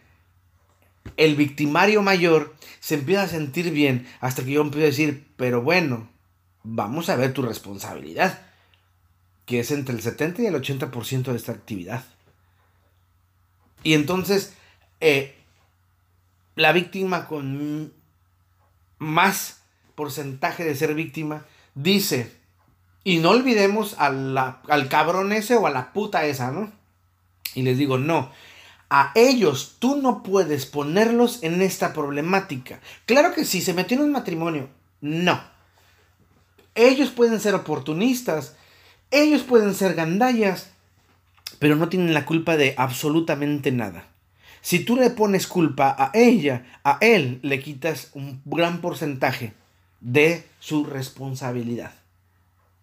el 1.16 1.36
victimario 1.36 2.02
mayor 2.02 2.54
se 2.80 2.94
empieza 2.94 3.22
a 3.22 3.28
sentir 3.28 3.70
bien 3.70 4.08
hasta 4.20 4.44
que 4.44 4.52
yo 4.52 4.62
empiezo 4.62 4.84
a 4.84 4.90
decir, 4.90 5.28
pero 5.36 5.62
bueno, 5.62 6.08
vamos 6.64 7.08
a 7.08 7.16
ver 7.16 7.32
tu 7.32 7.42
responsabilidad 7.42 8.51
que 9.46 9.60
es 9.60 9.70
entre 9.70 9.94
el 9.94 10.02
70 10.02 10.42
y 10.42 10.46
el 10.46 10.54
80% 10.54 11.24
de 11.24 11.36
esta 11.36 11.52
actividad. 11.52 12.04
Y 13.82 13.94
entonces, 13.94 14.54
eh, 15.00 15.34
la 16.54 16.72
víctima 16.72 17.26
con 17.26 17.92
más 18.98 19.62
porcentaje 19.94 20.64
de 20.64 20.76
ser 20.76 20.94
víctima 20.94 21.44
dice, 21.74 22.32
y 23.04 23.18
no 23.18 23.30
olvidemos 23.30 23.96
al 23.98 24.88
cabrón 24.88 25.32
ese 25.32 25.56
o 25.56 25.66
a 25.66 25.70
la 25.70 25.92
puta 25.92 26.24
esa, 26.24 26.52
¿no? 26.52 26.70
Y 27.54 27.62
les 27.62 27.76
digo, 27.76 27.98
no, 27.98 28.30
a 28.88 29.10
ellos 29.14 29.76
tú 29.78 29.96
no 29.96 30.22
puedes 30.22 30.66
ponerlos 30.66 31.42
en 31.42 31.62
esta 31.62 31.92
problemática. 31.92 32.80
Claro 33.06 33.34
que 33.34 33.44
sí, 33.44 33.60
se 33.60 33.74
metió 33.74 33.96
en 33.96 34.04
un 34.04 34.12
matrimonio, 34.12 34.68
no. 35.00 35.42
Ellos 36.74 37.10
pueden 37.10 37.40
ser 37.40 37.54
oportunistas, 37.54 38.56
ellos 39.12 39.42
pueden 39.42 39.74
ser 39.74 39.94
gandallas, 39.94 40.70
pero 41.58 41.76
no 41.76 41.88
tienen 41.88 42.14
la 42.14 42.26
culpa 42.26 42.56
de 42.56 42.74
absolutamente 42.76 43.70
nada. 43.70 44.08
Si 44.62 44.80
tú 44.80 44.96
le 44.96 45.10
pones 45.10 45.46
culpa 45.46 45.94
a 45.98 46.10
ella, 46.14 46.80
a 46.82 46.98
él, 47.00 47.40
le 47.42 47.60
quitas 47.60 48.10
un 48.14 48.40
gran 48.44 48.80
porcentaje 48.80 49.52
de 50.00 50.44
su 50.60 50.84
responsabilidad. 50.84 51.92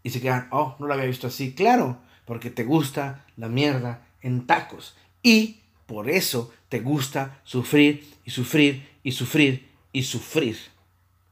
Y 0.04 0.12
se 0.12 0.22
quedan, 0.22 0.48
oh, 0.52 0.76
no 0.80 0.88
lo 0.88 0.94
había 0.94 1.06
visto 1.06 1.28
así. 1.28 1.54
Claro, 1.54 1.98
porque 2.26 2.50
te 2.50 2.64
gusta 2.64 3.26
la 3.38 3.50
mierda 3.50 4.02
en 4.22 4.46
tacos. 4.46 4.96
Y 5.24 5.62
por 5.86 6.10
eso 6.10 6.54
te 6.70 6.80
gusta 6.80 7.40
sufrir 7.44 8.08
y 8.26 8.32
sufrir 8.32 8.88
y 9.04 9.14
sufrir 9.14 9.70
y 9.92 10.04
sufrir. 10.04 10.58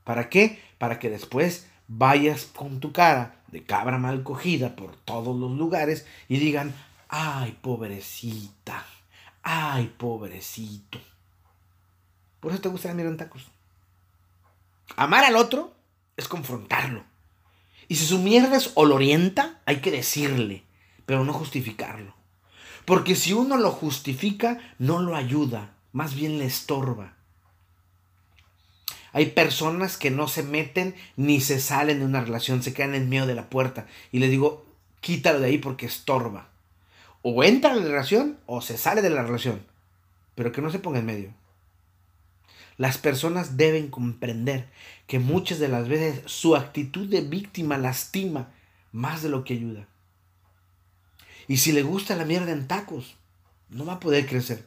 ¿Para 0.03 0.29
qué? 0.29 0.59
Para 0.77 0.99
que 0.99 1.09
después 1.09 1.67
vayas 1.87 2.45
con 2.45 2.79
tu 2.79 2.91
cara 2.91 3.36
de 3.47 3.63
cabra 3.63 3.97
mal 3.97 4.23
cogida 4.23 4.75
por 4.75 4.95
todos 4.95 5.37
los 5.37 5.51
lugares 5.51 6.05
y 6.27 6.37
digan, 6.37 6.73
ay, 7.09 7.57
pobrecita, 7.61 8.85
ay, 9.43 9.93
pobrecito. 9.97 10.99
Por 12.39 12.51
eso 12.51 12.61
te 12.61 12.69
gusta 12.69 12.93
mirar 12.93 13.11
en 13.11 13.17
tacos. 13.17 13.47
Amar 14.95 15.23
al 15.25 15.35
otro 15.35 15.73
es 16.15 16.27
confrontarlo. 16.27 17.03
Y 17.87 17.95
si 17.95 18.05
su 18.05 18.19
mierda 18.19 18.57
es 18.57 18.71
olorienta, 18.75 19.61
hay 19.65 19.77
que 19.77 19.91
decirle, 19.91 20.63
pero 21.05 21.23
no 21.23 21.33
justificarlo. 21.33 22.13
Porque 22.85 23.15
si 23.15 23.33
uno 23.33 23.57
lo 23.57 23.71
justifica, 23.71 24.59
no 24.79 25.01
lo 25.01 25.15
ayuda, 25.15 25.73
más 25.91 26.15
bien 26.15 26.37
le 26.37 26.45
estorba. 26.45 27.16
Hay 29.17 29.31
personas 29.31 29.97
que 29.97 30.11
no 30.11 30.27
se 30.27 30.43
meten 30.43 30.93
ni 31.15 31.41
se 31.41 31.59
salen 31.59 31.97
de 31.97 32.05
una 32.05 32.21
relación, 32.21 32.61
se 32.61 32.75
quedan 32.75 32.93
en 32.93 33.09
medio 33.09 33.25
de 33.25 33.33
la 33.33 33.49
puerta. 33.49 33.87
Y 34.11 34.19
les 34.19 34.29
digo, 34.29 34.67
quítalo 35.01 35.39
de 35.39 35.47
ahí 35.47 35.57
porque 35.57 35.87
estorba. 35.87 36.51
O 37.23 37.43
entra 37.43 37.71
en 37.71 37.79
la 37.79 37.85
relación 37.85 38.37
o 38.45 38.61
se 38.61 38.77
sale 38.77 39.01
de 39.01 39.09
la 39.09 39.23
relación. 39.23 39.65
Pero 40.35 40.51
que 40.51 40.61
no 40.61 40.69
se 40.69 40.77
ponga 40.77 40.99
en 40.99 41.07
medio. 41.07 41.33
Las 42.77 42.99
personas 42.99 43.57
deben 43.57 43.87
comprender 43.87 44.69
que 45.07 45.17
muchas 45.17 45.57
de 45.57 45.69
las 45.69 45.87
veces 45.87 46.21
su 46.27 46.55
actitud 46.55 47.09
de 47.09 47.21
víctima 47.21 47.79
lastima 47.79 48.51
más 48.91 49.23
de 49.23 49.29
lo 49.29 49.43
que 49.43 49.55
ayuda. 49.55 49.87
Y 51.47 51.57
si 51.57 51.71
le 51.71 51.81
gusta 51.81 52.15
la 52.15 52.25
mierda 52.25 52.51
en 52.51 52.67
tacos, 52.67 53.15
no 53.69 53.83
va 53.83 53.93
a 53.93 53.99
poder 53.99 54.27
crecer. 54.27 54.63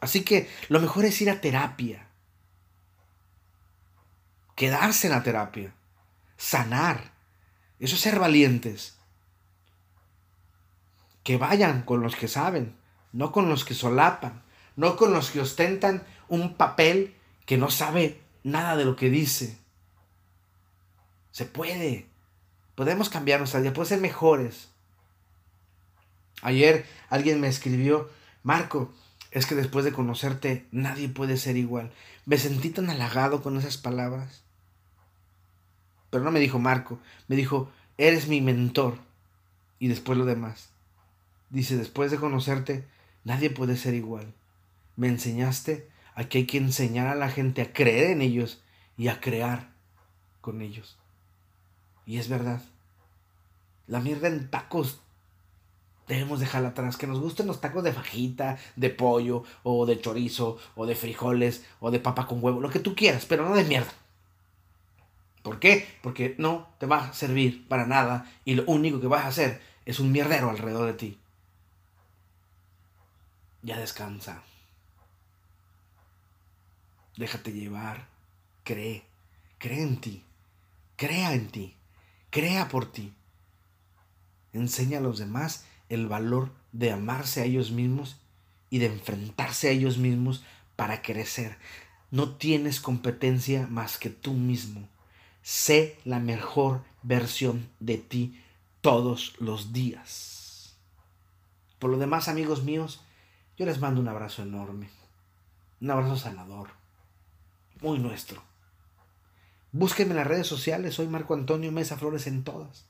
Así 0.00 0.22
que 0.22 0.48
lo 0.68 0.78
mejor 0.78 1.04
es 1.04 1.20
ir 1.20 1.30
a 1.30 1.40
terapia 1.40 2.06
quedarse 4.60 5.06
en 5.06 5.14
la 5.14 5.22
terapia, 5.22 5.72
sanar. 6.36 7.12
Eso 7.78 7.94
es 7.94 8.02
ser 8.02 8.18
valientes. 8.18 8.98
Que 11.24 11.38
vayan 11.38 11.80
con 11.80 12.02
los 12.02 12.14
que 12.14 12.28
saben, 12.28 12.76
no 13.10 13.32
con 13.32 13.48
los 13.48 13.64
que 13.64 13.72
solapan, 13.72 14.42
no 14.76 14.98
con 14.98 15.14
los 15.14 15.30
que 15.30 15.40
ostentan 15.40 16.02
un 16.28 16.58
papel 16.58 17.16
que 17.46 17.56
no 17.56 17.70
sabe 17.70 18.20
nada 18.42 18.76
de 18.76 18.84
lo 18.84 18.96
que 18.96 19.08
dice. 19.08 19.56
Se 21.30 21.46
puede. 21.46 22.10
Podemos 22.74 23.08
cambiar 23.08 23.40
nuestra 23.40 23.60
vida, 23.60 23.72
podemos 23.72 23.88
ser 23.88 24.00
mejores. 24.02 24.68
Ayer 26.42 26.84
alguien 27.08 27.40
me 27.40 27.48
escribió, 27.48 28.10
Marco, 28.42 28.92
es 29.30 29.46
que 29.46 29.54
después 29.54 29.86
de 29.86 29.92
conocerte 29.92 30.68
nadie 30.70 31.08
puede 31.08 31.38
ser 31.38 31.56
igual. 31.56 31.94
Me 32.26 32.36
sentí 32.36 32.68
tan 32.68 32.90
halagado 32.90 33.42
con 33.42 33.56
esas 33.56 33.78
palabras. 33.78 34.49
Pero 36.10 36.24
no 36.24 36.30
me 36.30 36.40
dijo 36.40 36.58
Marco, 36.58 36.98
me 37.28 37.36
dijo, 37.36 37.70
eres 37.98 38.28
mi 38.28 38.40
mentor. 38.40 38.98
Y 39.78 39.88
después 39.88 40.18
lo 40.18 40.24
demás. 40.24 40.70
Dice, 41.48 41.76
después 41.76 42.10
de 42.10 42.18
conocerte, 42.18 42.84
nadie 43.24 43.50
puede 43.50 43.76
ser 43.76 43.94
igual. 43.94 44.34
Me 44.96 45.08
enseñaste 45.08 45.88
Aquí 46.20 46.36
hay 46.36 46.46
que 46.46 46.58
enseñar 46.58 47.06
a 47.06 47.14
la 47.14 47.30
gente 47.30 47.62
a 47.62 47.72
creer 47.72 48.10
en 48.10 48.20
ellos 48.20 48.60
y 48.96 49.08
a 49.08 49.20
crear 49.20 49.70
con 50.42 50.60
ellos. 50.60 50.98
Y 52.04 52.18
es 52.18 52.28
verdad. 52.28 52.60
La 53.86 54.00
mierda 54.00 54.28
en 54.28 54.50
tacos 54.50 55.00
debemos 56.08 56.40
dejarla 56.40 56.68
atrás. 56.68 56.96
Que 56.96 57.06
nos 57.06 57.20
gusten 57.20 57.46
los 57.46 57.62
tacos 57.62 57.84
de 57.84 57.94
fajita, 57.94 58.58
de 58.76 58.90
pollo, 58.90 59.44
o 59.62 59.86
de 59.86 60.00
chorizo, 60.00 60.58
o 60.74 60.84
de 60.84 60.94
frijoles, 60.94 61.64
o 61.80 61.90
de 61.90 62.00
papa 62.00 62.26
con 62.26 62.44
huevo, 62.44 62.60
lo 62.60 62.68
que 62.68 62.80
tú 62.80 62.94
quieras, 62.94 63.24
pero 63.26 63.48
no 63.48 63.54
de 63.54 63.64
mierda. 63.64 63.92
¿Por 65.42 65.58
qué? 65.58 65.88
Porque 66.02 66.34
no 66.38 66.68
te 66.78 66.86
va 66.86 67.08
a 67.08 67.12
servir 67.12 67.66
para 67.68 67.86
nada 67.86 68.30
y 68.44 68.54
lo 68.54 68.64
único 68.66 69.00
que 69.00 69.06
vas 69.06 69.24
a 69.24 69.28
hacer 69.28 69.60
es 69.86 69.98
un 70.00 70.12
mierdero 70.12 70.50
alrededor 70.50 70.86
de 70.86 70.94
ti. 70.94 71.18
Ya 73.62 73.78
descansa. 73.78 74.42
Déjate 77.16 77.52
llevar. 77.52 78.08
Cree. 78.64 79.04
Cree 79.58 79.82
en 79.82 80.00
ti. 80.00 80.24
Crea 80.96 81.34
en 81.34 81.48
ti. 81.48 81.76
Crea 82.30 82.68
por 82.68 82.90
ti. 82.90 83.12
Enseña 84.52 84.98
a 84.98 85.02
los 85.02 85.18
demás 85.18 85.64
el 85.88 86.06
valor 86.06 86.52
de 86.72 86.92
amarse 86.92 87.40
a 87.40 87.44
ellos 87.44 87.70
mismos 87.70 88.20
y 88.70 88.78
de 88.78 88.86
enfrentarse 88.86 89.68
a 89.68 89.72
ellos 89.72 89.98
mismos 89.98 90.44
para 90.76 91.02
crecer. 91.02 91.58
No 92.10 92.36
tienes 92.36 92.80
competencia 92.80 93.66
más 93.66 93.98
que 93.98 94.10
tú 94.10 94.32
mismo. 94.32 94.88
Sé 95.42 95.98
la 96.04 96.18
mejor 96.18 96.82
versión 97.02 97.68
de 97.80 97.98
ti 97.98 98.42
todos 98.80 99.34
los 99.38 99.72
días. 99.72 100.76
Por 101.78 101.90
lo 101.90 101.98
demás, 101.98 102.28
amigos 102.28 102.62
míos, 102.62 103.00
yo 103.56 103.66
les 103.66 103.80
mando 103.80 104.00
un 104.00 104.08
abrazo 104.08 104.42
enorme. 104.42 104.90
Un 105.80 105.90
abrazo 105.90 106.16
sanador. 106.16 106.68
Muy 107.80 107.98
nuestro. 107.98 108.42
Búsquenme 109.72 110.10
en 110.10 110.18
las 110.18 110.26
redes 110.26 110.46
sociales, 110.46 110.94
soy 110.94 111.06
Marco 111.06 111.34
Antonio 111.34 111.72
Mesa 111.72 111.96
Flores 111.96 112.26
en 112.26 112.44
todas. 112.44 112.86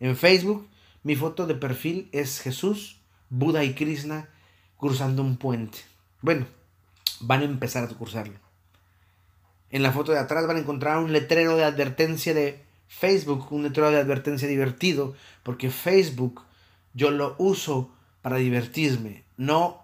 En 0.00 0.16
Facebook, 0.16 0.66
mi 1.02 1.14
foto 1.14 1.46
de 1.46 1.54
perfil 1.54 2.08
es 2.12 2.40
Jesús, 2.40 3.00
Buda 3.30 3.64
y 3.64 3.74
Krishna 3.74 4.28
cruzando 4.76 5.22
un 5.22 5.36
puente. 5.36 5.78
Bueno, 6.22 6.46
van 7.20 7.42
a 7.42 7.44
empezar 7.44 7.84
a 7.84 7.88
cruzarlo. 7.88 8.45
En 9.76 9.82
la 9.82 9.92
foto 9.92 10.12
de 10.12 10.18
atrás 10.18 10.46
van 10.46 10.56
a 10.56 10.60
encontrar 10.60 10.96
un 10.96 11.12
letrero 11.12 11.54
de 11.54 11.62
advertencia 11.62 12.32
de 12.32 12.62
Facebook, 12.88 13.52
un 13.52 13.62
letrero 13.62 13.90
de 13.90 13.98
advertencia 13.98 14.48
divertido, 14.48 15.14
porque 15.42 15.68
Facebook 15.68 16.40
yo 16.94 17.10
lo 17.10 17.34
uso 17.36 17.90
para 18.22 18.36
divertirme, 18.36 19.24
no 19.36 19.82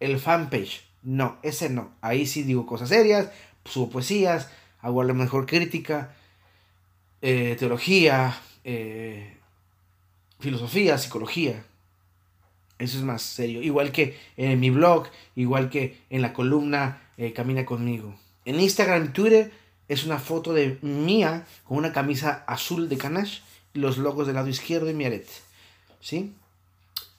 el 0.00 0.18
fanpage, 0.18 0.84
no, 1.04 1.38
ese 1.44 1.70
no. 1.70 1.92
Ahí 2.00 2.26
sí 2.26 2.42
digo 2.42 2.66
cosas 2.66 2.88
serias, 2.88 3.30
subo 3.64 3.90
poesías, 3.90 4.50
hago 4.80 5.02
a 5.02 5.04
lo 5.04 5.14
mejor 5.14 5.46
crítica, 5.46 6.12
eh, 7.22 7.54
teología, 7.56 8.36
eh, 8.64 9.36
filosofía, 10.40 10.98
psicología. 10.98 11.64
Eso 12.80 12.98
es 12.98 13.04
más 13.04 13.22
serio. 13.22 13.62
Igual 13.62 13.92
que 13.92 14.18
en 14.36 14.58
mi 14.58 14.70
blog, 14.70 15.06
igual 15.36 15.70
que 15.70 16.00
en 16.10 16.22
la 16.22 16.32
columna 16.32 17.02
eh, 17.16 17.32
Camina 17.32 17.64
conmigo. 17.64 18.16
En 18.44 18.60
Instagram 18.60 19.06
y 19.06 19.08
Twitter 19.08 19.50
es 19.88 20.04
una 20.04 20.18
foto 20.18 20.52
de 20.52 20.78
mía 20.82 21.46
con 21.64 21.78
una 21.78 21.92
camisa 21.92 22.44
azul 22.46 22.88
de 22.88 22.98
Canache 22.98 23.42
y 23.72 23.78
los 23.78 23.96
logos 23.98 24.26
del 24.26 24.34
lado 24.36 24.48
izquierdo 24.48 24.90
y 24.90 24.94
mi 24.94 25.04
arete. 25.04 25.32
¿Sí? 26.00 26.34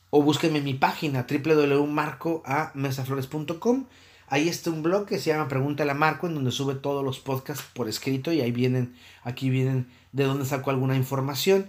O 0.09 0.21
búsquenme 0.21 0.57
en 0.59 0.63
mi 0.63 0.75
página 0.75 1.25
www.marcoamesaflores.com. 1.29 3.85
Ahí 4.27 4.49
está 4.49 4.71
un 4.71 4.81
blog 4.81 5.05
que 5.05 5.19
se 5.19 5.29
llama 5.29 5.47
Pregúntale 5.47 5.91
a 5.91 5.95
Marco, 5.95 6.25
en 6.27 6.33
donde 6.35 6.51
sube 6.51 6.75
todos 6.75 7.03
los 7.03 7.19
podcasts 7.19 7.63
por 7.73 7.87
escrito 7.87 8.31
y 8.31 8.41
ahí 8.41 8.51
vienen, 8.51 8.95
aquí 9.23 9.51
vienen 9.51 9.87
de 10.13 10.23
dónde 10.23 10.45
saco 10.45 10.71
alguna 10.71 10.95
información. 10.95 11.67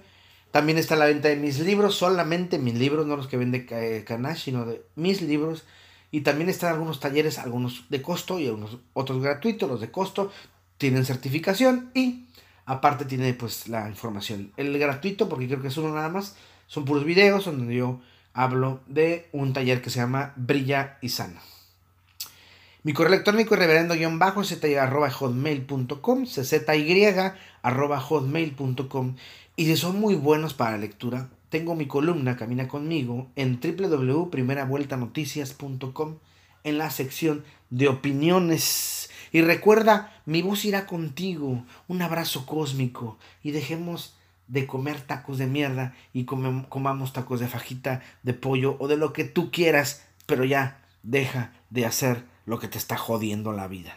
También 0.53 0.79
está 0.79 0.97
la 0.97 1.05
venta 1.07 1.29
de 1.29 1.37
mis 1.37 1.59
libros, 1.59 1.97
solamente 1.97 2.59
mis 2.59 2.75
libros, 2.75 3.07
no 3.07 3.17
los 3.17 3.27
que 3.27 3.37
vende 3.37 3.67
Canache, 4.07 4.41
sino 4.41 4.65
de 4.65 4.81
mis 4.95 5.21
libros 5.21 5.65
y 6.11 6.21
también 6.21 6.49
están 6.49 6.73
algunos 6.73 7.01
talleres, 7.01 7.39
algunos 7.39 7.85
de 7.89 8.03
costo 8.03 8.39
y 8.39 8.47
algunos 8.47 8.79
otros 8.93 9.23
gratuitos. 9.23 9.69
Los 9.69 9.81
de 9.81 9.91
costo 9.91 10.33
tienen 10.79 11.05
certificación 11.05 11.91
y 11.95 12.27
aparte 12.65 13.05
tiene 13.05 13.35
pues 13.35 13.69
la 13.69 13.89
información. 13.89 14.53
El 14.57 14.79
gratuito, 14.79 15.29
porque 15.29 15.47
creo 15.47 15.63
que 15.63 15.69
es 15.69 15.77
uno 15.77 15.95
nada 15.95 16.09
más, 16.09 16.37
son 16.67 16.85
puros 16.85 17.05
videos 17.05 17.45
donde 17.45 17.75
yo 17.75 18.01
hablo 18.35 18.81
de 18.87 19.29
un 19.33 19.53
taller 19.53 19.81
que 19.81 19.91
se 19.91 20.01
llama 20.01 20.33
Brilla 20.37 20.99
y 21.01 21.09
Sana. 21.09 21.41
Mi 22.83 22.93
correo 22.93 23.15
electrónico 23.15 23.55
es 23.55 23.61
reverendo-bajo 23.61 24.45
hotmail.com, 25.11 26.27
arroba 27.63 28.01
hotmail.com 28.01 29.17
y 29.57 29.65
si 29.65 29.77
son 29.77 29.99
muy 29.99 30.15
buenos 30.15 30.55
para 30.55 30.77
lectura, 30.77 31.29
tengo 31.57 31.75
mi 31.75 31.87
columna 31.87 32.37
Camina 32.37 32.69
conmigo 32.69 33.31
en 33.35 33.59
www.primeravueltanoticias.com 33.59 36.19
en 36.65 36.77
la 36.77 36.91
sección 36.91 37.45
de 37.71 37.89
opiniones. 37.89 39.09
Y 39.33 39.41
recuerda, 39.41 40.13
mi 40.27 40.43
voz 40.43 40.67
irá 40.67 40.85
contigo. 40.85 41.65
Un 41.89 42.03
abrazo 42.03 42.45
cósmico 42.45 43.17
y 43.43 43.53
dejemos 43.53 44.19
de 44.49 44.67
comer 44.67 45.01
tacos 45.01 45.39
de 45.39 45.47
mierda 45.47 45.95
y 46.13 46.27
comamos 46.27 47.15
tacos 47.15 47.41
de 47.41 47.49
fajita, 47.49 48.03
de 48.23 48.35
pollo 48.35 48.77
o 48.79 48.87
de 48.87 48.99
lo 48.99 49.15
que 49.15 49.25
tú 49.25 49.51
quieras, 49.51 50.05
pero 50.27 50.45
ya 50.45 50.85
deja 51.03 51.55
de 51.71 51.87
hacer 51.87 52.27
lo 52.45 52.59
que 52.59 52.69
te 52.69 52.77
está 52.77 52.99
jodiendo 52.99 53.53
la 53.53 53.67
vida. 53.67 53.97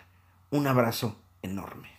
Un 0.50 0.66
abrazo 0.66 1.18
enorme. 1.42 1.99